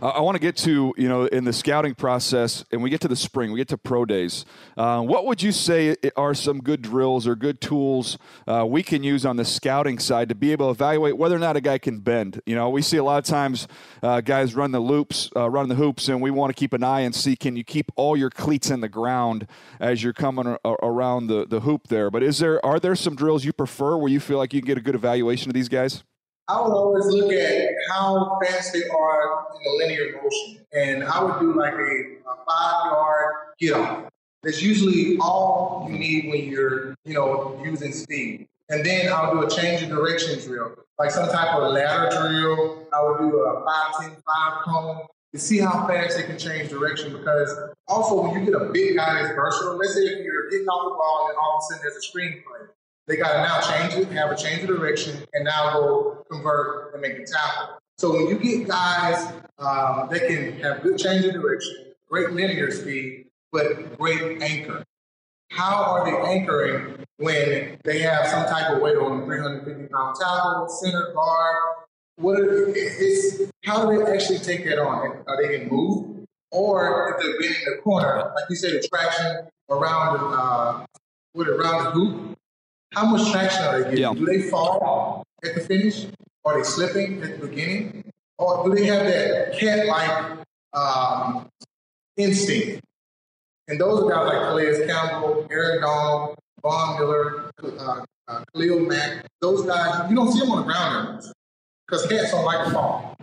[0.00, 3.08] I want to get to, you know, in the scouting process, and we get to
[3.08, 4.44] the spring, we get to pro days.
[4.76, 9.02] Uh, what would you say are some good drills or good tools uh, we can
[9.02, 11.78] use on the scouting side to be able to evaluate whether or not a guy
[11.78, 12.40] can bend?
[12.46, 13.66] You know, we see a lot of times
[14.02, 16.84] uh, guys run the loops, uh, run the hoops, and we want to keep an
[16.84, 19.48] eye and see can you keep all your cleats in the ground
[19.80, 22.10] as you're coming around the, the hoop there.
[22.10, 24.66] But is there are there some drills you prefer where you feel like you can
[24.66, 26.04] get a good evaluation of these guys?
[26.48, 30.64] I would always look at how fast they are in a linear motion.
[30.72, 34.04] And I would do like a, a five yard get off.
[34.42, 38.48] That's usually all you need when you're, you know, using speed.
[38.70, 42.86] And then I'll do a change of direction drill, like some type of ladder drill.
[42.92, 45.00] I would do a 5 10 5 cone
[45.32, 47.12] to see how fast they can change direction.
[47.12, 47.54] Because
[47.88, 50.92] also, when you get a big guy that's versatile, let's say if you're getting off
[50.92, 52.68] the ball and all of a sudden there's a screen play,
[53.08, 56.92] they got to now change it, have a change of direction, and now go convert
[56.92, 57.78] and make a tackle.
[57.96, 63.26] So when you get guys um, can have good change of direction, great linear speed,
[63.50, 64.84] but great anchor,
[65.50, 70.68] how are they anchoring when they have some type of weight on 350 pound tackle,
[70.68, 71.56] center guard?
[72.16, 75.24] What are, it's, how do they actually take that on?
[75.26, 76.26] Are they in move?
[76.50, 80.86] Or if they're bending the corner, like you said, the traction around the, uh,
[81.32, 82.37] what, around the hoop,
[82.92, 83.98] how much traction are they getting?
[84.00, 84.14] Yeah.
[84.14, 86.06] Do they fall at the finish?
[86.44, 88.10] Are they slipping at the beginning?
[88.38, 90.38] Or do they have that cat-like
[90.72, 91.48] um,
[92.16, 92.80] instinct?
[93.66, 99.26] And those are guys like Calais Campbell, Aaron Donald, Von Miller, uh, uh, Khalil Mack.
[99.40, 101.22] Those guys, you don't see them on the ground
[101.86, 103.17] because cats don't like to fall.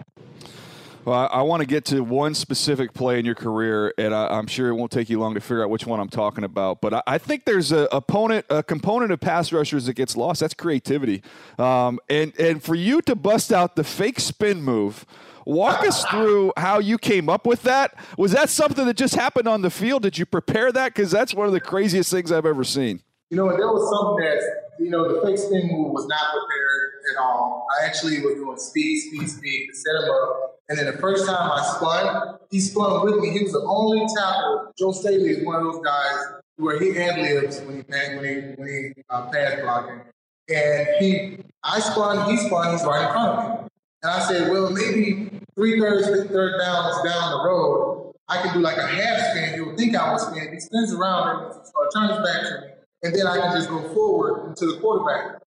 [1.06, 4.40] Well, I, I want to get to one specific play in your career, and I,
[4.40, 6.82] am sure it won't take you long to figure out which one I'm talking about.
[6.82, 10.40] But I, I think there's a opponent, a component of pass rushers that gets lost.
[10.40, 11.22] That's creativity,
[11.60, 15.06] um, and and for you to bust out the fake spin move.
[15.48, 17.94] Walk us through how you came up with that.
[18.18, 20.02] Was that something that just happened on the field?
[20.02, 20.96] Did you prepare that?
[20.96, 23.04] Because that's one of the craziest things I've ever seen.
[23.36, 24.40] You know, there was something that,
[24.80, 27.68] you know, the fake spin move was not prepared at all.
[27.68, 30.56] I actually was doing speed, speed, speed to set him up.
[30.70, 33.32] And then the first time I spun, he spun with me.
[33.32, 34.72] He was the only tackle.
[34.80, 36.16] Joe Staley is one of those guys
[36.56, 40.00] where he ad libs when he when he when he uh, pass blocking.
[40.48, 43.68] And he, I spun, he spun, he's right in front of me.
[44.04, 48.60] And I said, well, maybe three thirds, third downs down the road, I can do
[48.62, 49.56] like a half spin.
[49.56, 50.54] He would think I was spin.
[50.54, 51.54] He spins around and
[51.94, 52.75] turns back to me.
[53.06, 55.40] And then I can just go forward into the quarterback.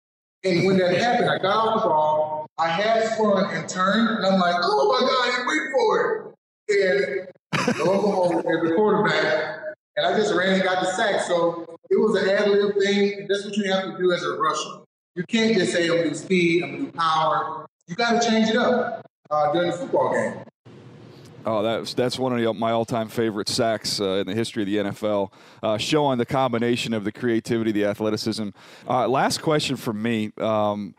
[0.44, 4.26] And when that happened, I got off the ball, I had spun and turned, and
[4.26, 6.34] I'm like, oh my God, wait for
[6.68, 7.26] it.
[7.64, 9.61] And lo and behold, there's the quarterback.
[9.96, 11.22] And I just ran and got the sack.
[11.22, 13.26] So it was an ad lib thing.
[13.26, 14.82] That's what you have to do as a rusher.
[15.14, 17.66] You can't just say, I'm gonna do speed, I'm gonna do power.
[17.88, 20.44] You got to change it up uh, during the football game.
[21.47, 24.76] Oh, that's that's one of my all-time favorite sacks uh, in the history of the
[24.90, 25.30] NFL,
[25.62, 28.49] uh, showing the combination of the creativity, the athleticism.
[28.88, 30.97] Uh, last question for me: um,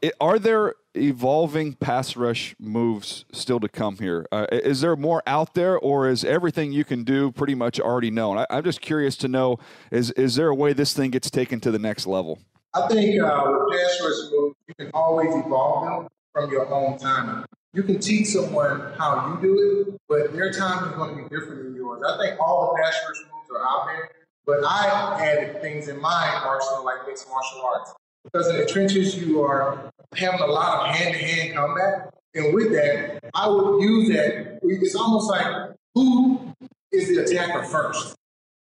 [0.00, 4.26] it, Are there evolving pass rush moves still to come here?
[4.32, 8.10] Uh, is there more out there, or is everything you can do pretty much already
[8.10, 8.38] known?
[8.38, 9.58] I, am just curious to know:
[9.90, 12.38] is is there a way this thing gets taken to the next level?
[12.72, 16.98] I think uh, with pass rush moves, you can always evolve them from your own
[16.98, 17.44] timing.
[17.74, 21.28] You can teach someone how you do it, but their time is going to be
[21.28, 22.02] different than yours.
[22.06, 24.10] I think all the rush moves are out there,
[24.46, 27.92] but I added things in my arsenal like mixed martial arts.
[28.22, 32.14] Because in the trenches, you are having a lot of hand-to-hand combat.
[32.34, 34.60] And with that, I would use that.
[34.62, 36.54] It's almost like who
[36.92, 38.14] is the attacker first?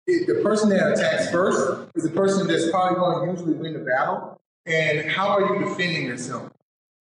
[0.07, 3.79] the person that attacks first is the person that's probably going to usually win the
[3.79, 4.39] battle.
[4.65, 6.51] And how are you defending yourself?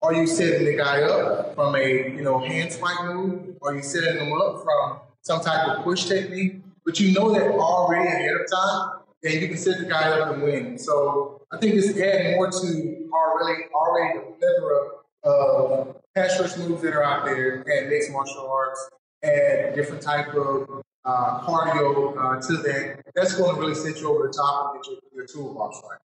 [0.05, 3.57] Are you setting the guy up from a you know hand spike move?
[3.62, 6.61] Are you setting them up from some type of push technique?
[6.84, 10.34] But you know that already ahead of time, and you can set the guy up
[10.34, 10.76] and win.
[10.76, 14.90] So I think it's adding more to already already the plethora
[15.24, 18.90] of pass rush moves that are out there and mixed martial arts
[19.22, 23.02] and different type of uh, cardio uh, to that.
[23.14, 25.98] That's going to really set you over the top and get your, your toolbox right.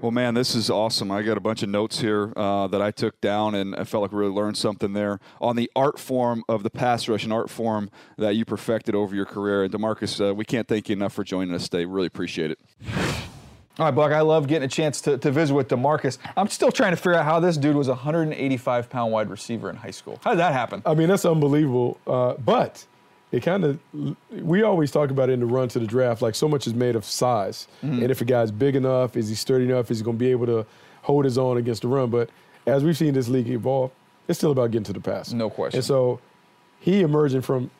[0.00, 1.10] Well, man, this is awesome.
[1.10, 4.02] I got a bunch of notes here uh, that I took down, and I felt
[4.02, 7.32] like we really learned something there on the art form of the pass rush, an
[7.32, 9.64] art form that you perfected over your career.
[9.64, 11.84] And DeMarcus, uh, we can't thank you enough for joining us today.
[11.84, 12.60] Really appreciate it.
[13.78, 16.18] All right, Buck, I love getting a chance to, to visit with DeMarcus.
[16.36, 19.70] I'm still trying to figure out how this dude was a 185 pound wide receiver
[19.70, 20.20] in high school.
[20.22, 20.82] How did that happen?
[20.84, 22.00] I mean, that's unbelievable.
[22.06, 22.84] Uh, but
[23.32, 23.78] it kind of
[24.30, 26.74] we always talk about it in the run to the draft like so much is
[26.74, 28.02] made of size mm-hmm.
[28.02, 30.30] and if a guy's big enough is he sturdy enough is he going to be
[30.30, 30.66] able to
[31.02, 32.30] hold his own against the run but
[32.66, 33.90] as we've seen this league evolve
[34.28, 36.20] it's still about getting to the pass no question and so
[36.80, 37.70] he emerging from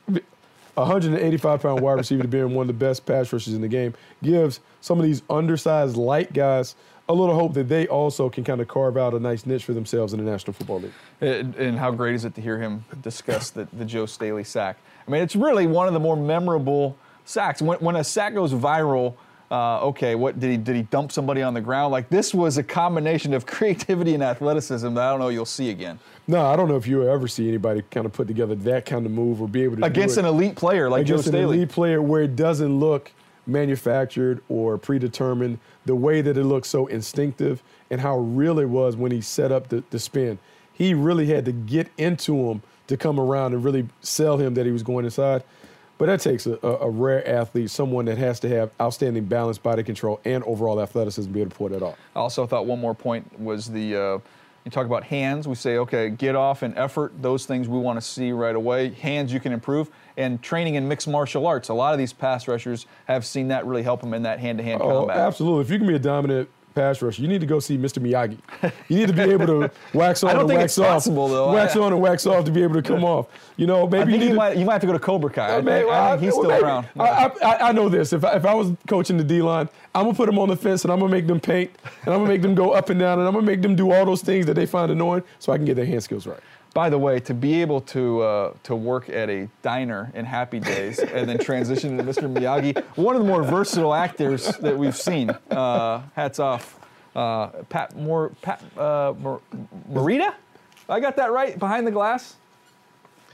[0.75, 3.95] 185 pound wide receiver to being one of the best pass rushers in the game
[4.23, 6.75] gives some of these undersized light guys
[7.09, 9.73] a little hope that they also can kind of carve out a nice niche for
[9.73, 10.93] themselves in the National Football League.
[11.23, 14.77] And, and how great is it to hear him discuss the, the Joe Staley sack?
[15.09, 17.63] I mean, it's really one of the more memorable sacks.
[17.63, 19.15] When, when a sack goes viral,
[19.51, 21.93] uh, okay, what did he did he dump somebody on the ground?
[21.93, 25.71] Like this was a combination of creativity and athleticism that I don't know you'll see
[25.71, 25.99] again.
[26.27, 29.07] No, I don't know if you'll ever see anybody kind of put together that kind
[29.07, 31.45] of move or be able to against an elite player like against Joe Staley.
[31.45, 33.11] an elite player where it doesn't look
[33.47, 35.59] manufactured or predetermined.
[35.87, 39.51] The way that it looks so instinctive and how real it was when he set
[39.51, 40.39] up the, the spin.
[40.75, 44.67] He really had to get into him to come around and really sell him that
[44.67, 45.45] he was going inside.
[45.99, 49.83] But that takes a, a, rare athlete, someone that has to have outstanding balance, body
[49.83, 51.99] control, and overall athleticism to be able to pull that off.
[52.15, 54.19] I also thought one more point was the uh,
[54.65, 55.49] you talk about hands.
[55.49, 58.91] We say, okay, get off and effort, those things we want to see right away.
[58.91, 59.91] Hands you can improve.
[60.17, 61.69] And training in mixed martial arts.
[61.69, 64.59] A lot of these pass rushers have seen that really help them in that hand
[64.59, 65.17] to hand combat.
[65.17, 65.63] Absolutely.
[65.63, 68.03] If you can be a dominant pass rush, you need to go see Mr.
[68.03, 68.39] Miyagi.
[68.89, 70.87] You need to be able to wax on and wax off.
[70.87, 71.53] Possible, though.
[71.53, 73.27] Wax on and wax off to be able to come off.
[73.57, 75.61] You know, maybe you, you, might, you might have to go to Cobra Kai.
[75.61, 76.65] Maybe, I, I, he's well, still maybe.
[76.65, 76.89] around.
[76.99, 78.13] I, I, I, know this.
[78.13, 80.57] If I, if I was coaching the D line, I'm gonna put them on the
[80.57, 81.71] fence and I'm gonna make them paint
[82.05, 83.93] and I'm gonna make them go up and down and I'm gonna make them do
[83.93, 86.41] all those things that they find annoying so I can get their hand skills right.
[86.75, 90.61] By the way, to be able to uh, to work at a diner in Happy
[90.61, 92.33] Days and then transition to Mr.
[92.33, 95.31] Miyagi, one of the more versatile actors that we've seen.
[95.51, 96.79] Uh, hats off
[97.17, 99.13] uh, Pat More Pat uh,
[99.91, 100.35] Morita.
[100.89, 102.37] I got that right behind the glass.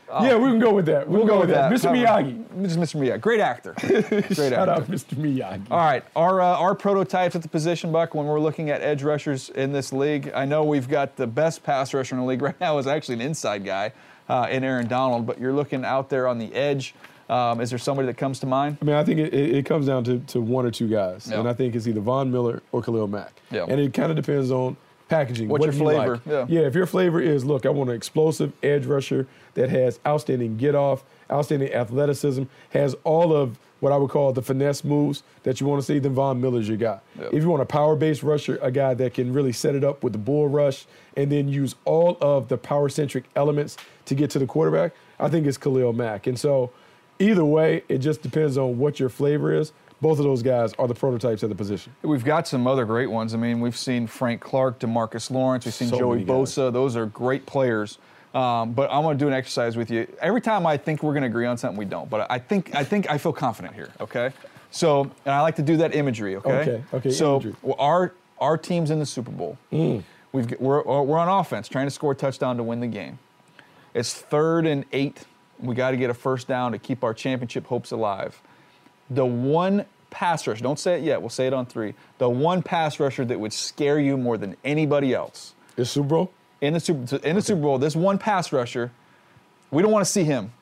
[0.08, 1.08] Yeah, we can go with that.
[1.08, 1.72] We'll, go, with that.
[1.72, 1.84] Mr.
[2.06, 2.44] How- Miyagi.
[2.56, 2.76] Mr.
[2.76, 3.00] Mr.
[3.00, 3.20] Miyagi.
[3.20, 3.74] Great actor.
[3.78, 4.02] Great
[4.34, 4.70] Shout actor.
[4.70, 5.14] out Mr.
[5.16, 5.70] Miyagi.
[5.70, 8.14] All right, our uh, our prototypes at the position, Buck.
[8.14, 11.62] When we're looking at edge rushers in this league, I know we've got the best
[11.62, 13.92] pass rusher in the league right now is actually an inside guy
[14.28, 15.26] uh, in Aaron Donald.
[15.26, 16.94] But you're looking out there on the edge.
[17.28, 18.76] Um, is there somebody that comes to mind?
[18.82, 21.40] I mean, I think it, it, comes down to, to one or two guys, Yeah.
[21.40, 23.32] and I think it's either Von Miller or Khalil Mack.
[23.50, 23.64] Yeah.
[23.66, 24.76] And it kind of depends on
[25.08, 25.48] packaging.
[25.48, 26.20] What's what your flavor?
[26.24, 26.48] like?
[26.48, 26.60] Yeah.
[26.60, 30.74] if your flavor is, look, I want an explosive edge rusher that has outstanding get
[30.74, 35.66] off, outstanding athleticism, has all of what I would call the finesse moves that you
[35.66, 37.00] want to see, then Von Miller's your guy.
[37.18, 37.34] Yep.
[37.34, 40.02] If you want a power based rusher, a guy that can really set it up
[40.02, 40.86] with the bull rush
[41.16, 43.76] and then use all of the power centric elements
[44.06, 46.26] to get to the quarterback, I think it's Khalil Mack.
[46.26, 46.70] And so,
[47.18, 49.72] either way, it just depends on what your flavor is.
[50.00, 51.94] Both of those guys are the prototypes at the position.
[52.02, 53.32] We've got some other great ones.
[53.32, 56.24] I mean, we've seen Frank Clark, DeMarcus Lawrence, we've seen So Joey.
[56.24, 56.72] Bosa.
[56.72, 57.98] Those are great players.
[58.34, 60.06] Um, but I'm going to do an exercise with you.
[60.20, 62.10] Every time I think we're going to agree on something, we don't.
[62.10, 63.90] But I think I think I feel confident here.
[64.00, 64.32] Okay.
[64.72, 66.34] So, and I like to do that imagery.
[66.36, 66.50] Okay.
[66.50, 67.54] Okay, okay, So imagery.
[67.78, 69.56] our our team's in the Super Bowl.
[69.70, 73.20] We've g- we're we're on offense, trying to score a touchdown to win the game.
[73.94, 75.20] It's third and eight.
[75.60, 78.42] We got to get a first down to keep our championship hopes alive.
[79.10, 81.94] The one pass rusher, don't say it yet, we'll say it on three.
[82.18, 85.54] The one pass rusher that would scare you more than anybody else.
[85.76, 86.32] Is Super Bowl?
[86.60, 88.90] In the Super, in the Super Bowl, this one pass rusher,
[89.70, 90.52] we don't want to see him.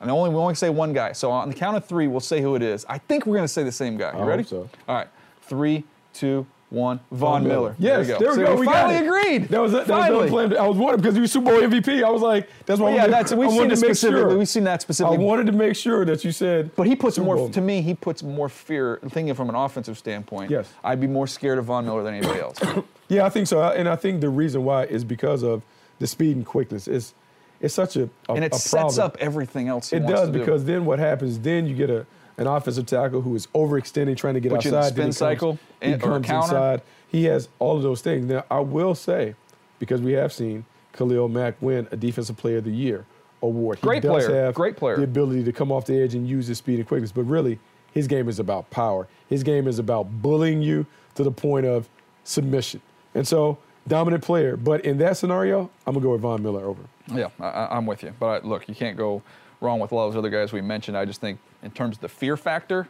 [0.00, 1.12] And only we only say one guy.
[1.12, 2.84] So on the count of three, we'll say who it is.
[2.88, 4.12] I think we're going to say the same guy.
[4.12, 4.42] You I ready?
[4.42, 4.68] so.
[4.88, 5.08] All right.
[5.42, 7.00] Three, two, one.
[7.12, 7.74] Von, Miller.
[7.78, 8.54] Yes, there there we we go.
[8.54, 9.02] So we finally it.
[9.06, 9.48] agreed.
[9.48, 10.26] That was that Finally.
[10.26, 10.56] the plan.
[10.58, 12.04] I was wondering because you Super Bowl MVP.
[12.04, 12.86] I was like, that's why.
[12.88, 14.20] Well, yeah, that's- we've I seen wanted it to make specifically.
[14.30, 14.38] sure.
[14.38, 15.16] We've seen that specifically.
[15.18, 16.74] I wanted to make sure that you said.
[16.76, 17.48] But he puts Super more, Bowl.
[17.50, 20.50] to me, he puts more fear, thinking from an offensive standpoint.
[20.50, 20.70] Yes.
[20.82, 22.58] I'd be more scared of Von Miller than anybody else.
[23.08, 25.62] Yeah, I think so, and I think the reason why is because of
[25.98, 26.88] the speed and quickness.
[26.88, 27.12] It's
[27.60, 30.32] it's such a, a and it sets up everything else he It wants does to
[30.32, 30.38] do.
[30.38, 31.38] because then what happens?
[31.38, 32.06] Then you get a
[32.36, 34.90] an offensive tackle who is overextending, trying to get Put outside.
[34.92, 36.44] spin comes- cycle or comes counter.
[36.56, 36.82] inside.
[37.08, 38.26] He has all of those things.
[38.26, 39.34] Now I will say,
[39.78, 43.04] because we have seen Khalil Mack win a Defensive Player of the Year
[43.42, 43.78] award.
[43.78, 44.44] He Great does player.
[44.46, 44.96] Have Great player.
[44.96, 47.58] The ability to come off the edge and use his speed and quickness, but really,
[47.92, 49.06] his game is about power.
[49.28, 51.88] His game is about bullying you to the point of
[52.24, 52.80] submission.
[53.14, 54.56] And so, dominant player.
[54.56, 56.82] But in that scenario, I'm gonna go with Von Miller over.
[57.12, 58.12] Yeah, I- I'm with you.
[58.18, 59.22] But I, look, you can't go
[59.60, 60.96] wrong with a lot of those other guys we mentioned.
[60.96, 62.88] I just think in terms of the fear factor,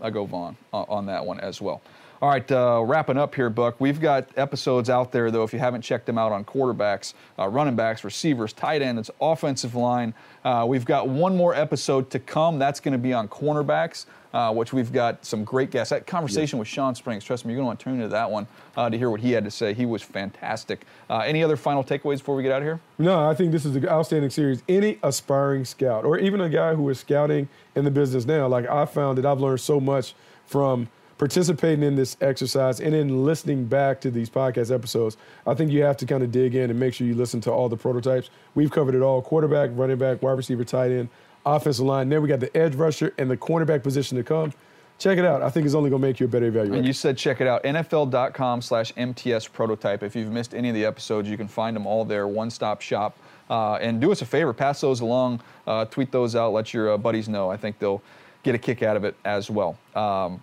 [0.00, 1.82] I go Von on, on that one as well.
[2.22, 3.78] All right, uh, wrapping up here, Buck.
[3.80, 7.48] We've got episodes out there, though, if you haven't checked them out on quarterbacks, uh,
[7.48, 10.14] running backs, receivers, tight ends, offensive line.
[10.42, 12.58] Uh, we've got one more episode to come.
[12.58, 15.90] That's going to be on cornerbacks, uh, which we've got some great guests.
[15.90, 18.30] That conversation with Shawn Springs, trust me, you're going to want to tune into that
[18.30, 19.72] one uh, to hear what he had to say.
[19.72, 20.84] He was fantastic.
[21.08, 22.80] Uh, any other final takeaways before we get out of here?
[22.98, 24.64] No, I think this is an outstanding series.
[24.68, 28.68] Any aspiring scout, or even a guy who is scouting in the business now, like
[28.68, 30.14] I found that I've learned so much
[30.46, 35.16] from participating in this exercise and then listening back to these podcast episodes.
[35.46, 37.52] I think you have to kind of dig in and make sure you listen to
[37.52, 38.30] all the prototypes.
[38.56, 41.08] We've covered it all quarterback, running back, wide receiver, tight end,
[41.46, 42.08] offensive line.
[42.08, 44.52] Then we got the edge rusher and the cornerback position to come.
[44.98, 45.42] Check it out.
[45.42, 46.76] I think it's only going to make you a better evaluator.
[46.76, 50.02] And you said check it out, NFL.com slash MTS prototype.
[50.02, 52.80] If you've missed any of the episodes, you can find them all there, one stop
[52.80, 53.16] shop.
[53.50, 56.92] Uh, and do us a favor, pass those along, uh, tweet those out, let your
[56.92, 57.50] uh, buddies know.
[57.50, 58.02] I think they'll
[58.42, 59.76] get a kick out of it as well.
[59.94, 60.42] Um,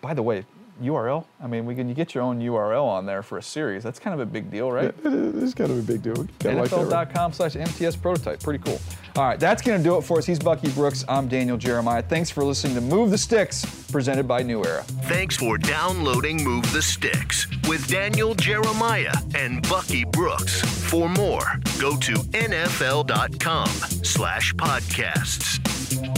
[0.00, 0.44] by the way,
[0.82, 3.82] URL, I mean, we can, you get your own URL on there for a series.
[3.82, 4.94] That's kind of a big deal, right?
[5.04, 6.14] It's kind of a big deal.
[6.38, 7.08] Kinda like that, right?
[7.08, 8.42] NFL.com slash MTS prototype.
[8.42, 8.80] Pretty cool.
[9.16, 10.26] All right, that's going to do it for us.
[10.26, 11.04] He's Bucky Brooks.
[11.08, 12.02] I'm Daniel Jeremiah.
[12.02, 14.82] Thanks for listening to Move the Sticks, presented by New Era.
[14.82, 20.60] Thanks for downloading Move the Sticks with Daniel Jeremiah and Bucky Brooks.
[20.90, 26.17] For more, go to nfl.com slash podcasts.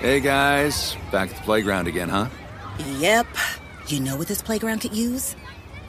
[0.00, 2.28] Hey guys, back at the playground again, huh?
[2.98, 3.26] Yep.
[3.86, 5.34] You know what this playground could use?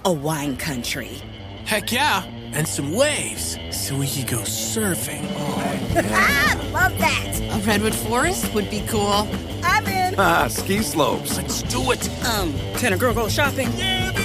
[0.05, 1.21] A wine country.
[1.65, 2.23] Heck yeah,
[2.53, 5.25] and some waves so we could go surfing.
[5.31, 5.79] Oh,
[6.11, 7.39] ah, love that.
[7.41, 9.27] A redwood forest would be cool.
[9.63, 10.15] I'm in.
[10.19, 11.37] Ah, ski slopes.
[11.37, 12.07] Let's do it.
[12.25, 13.71] Um, can a girl go shopping?
[13.75, 14.24] Yeah, baby.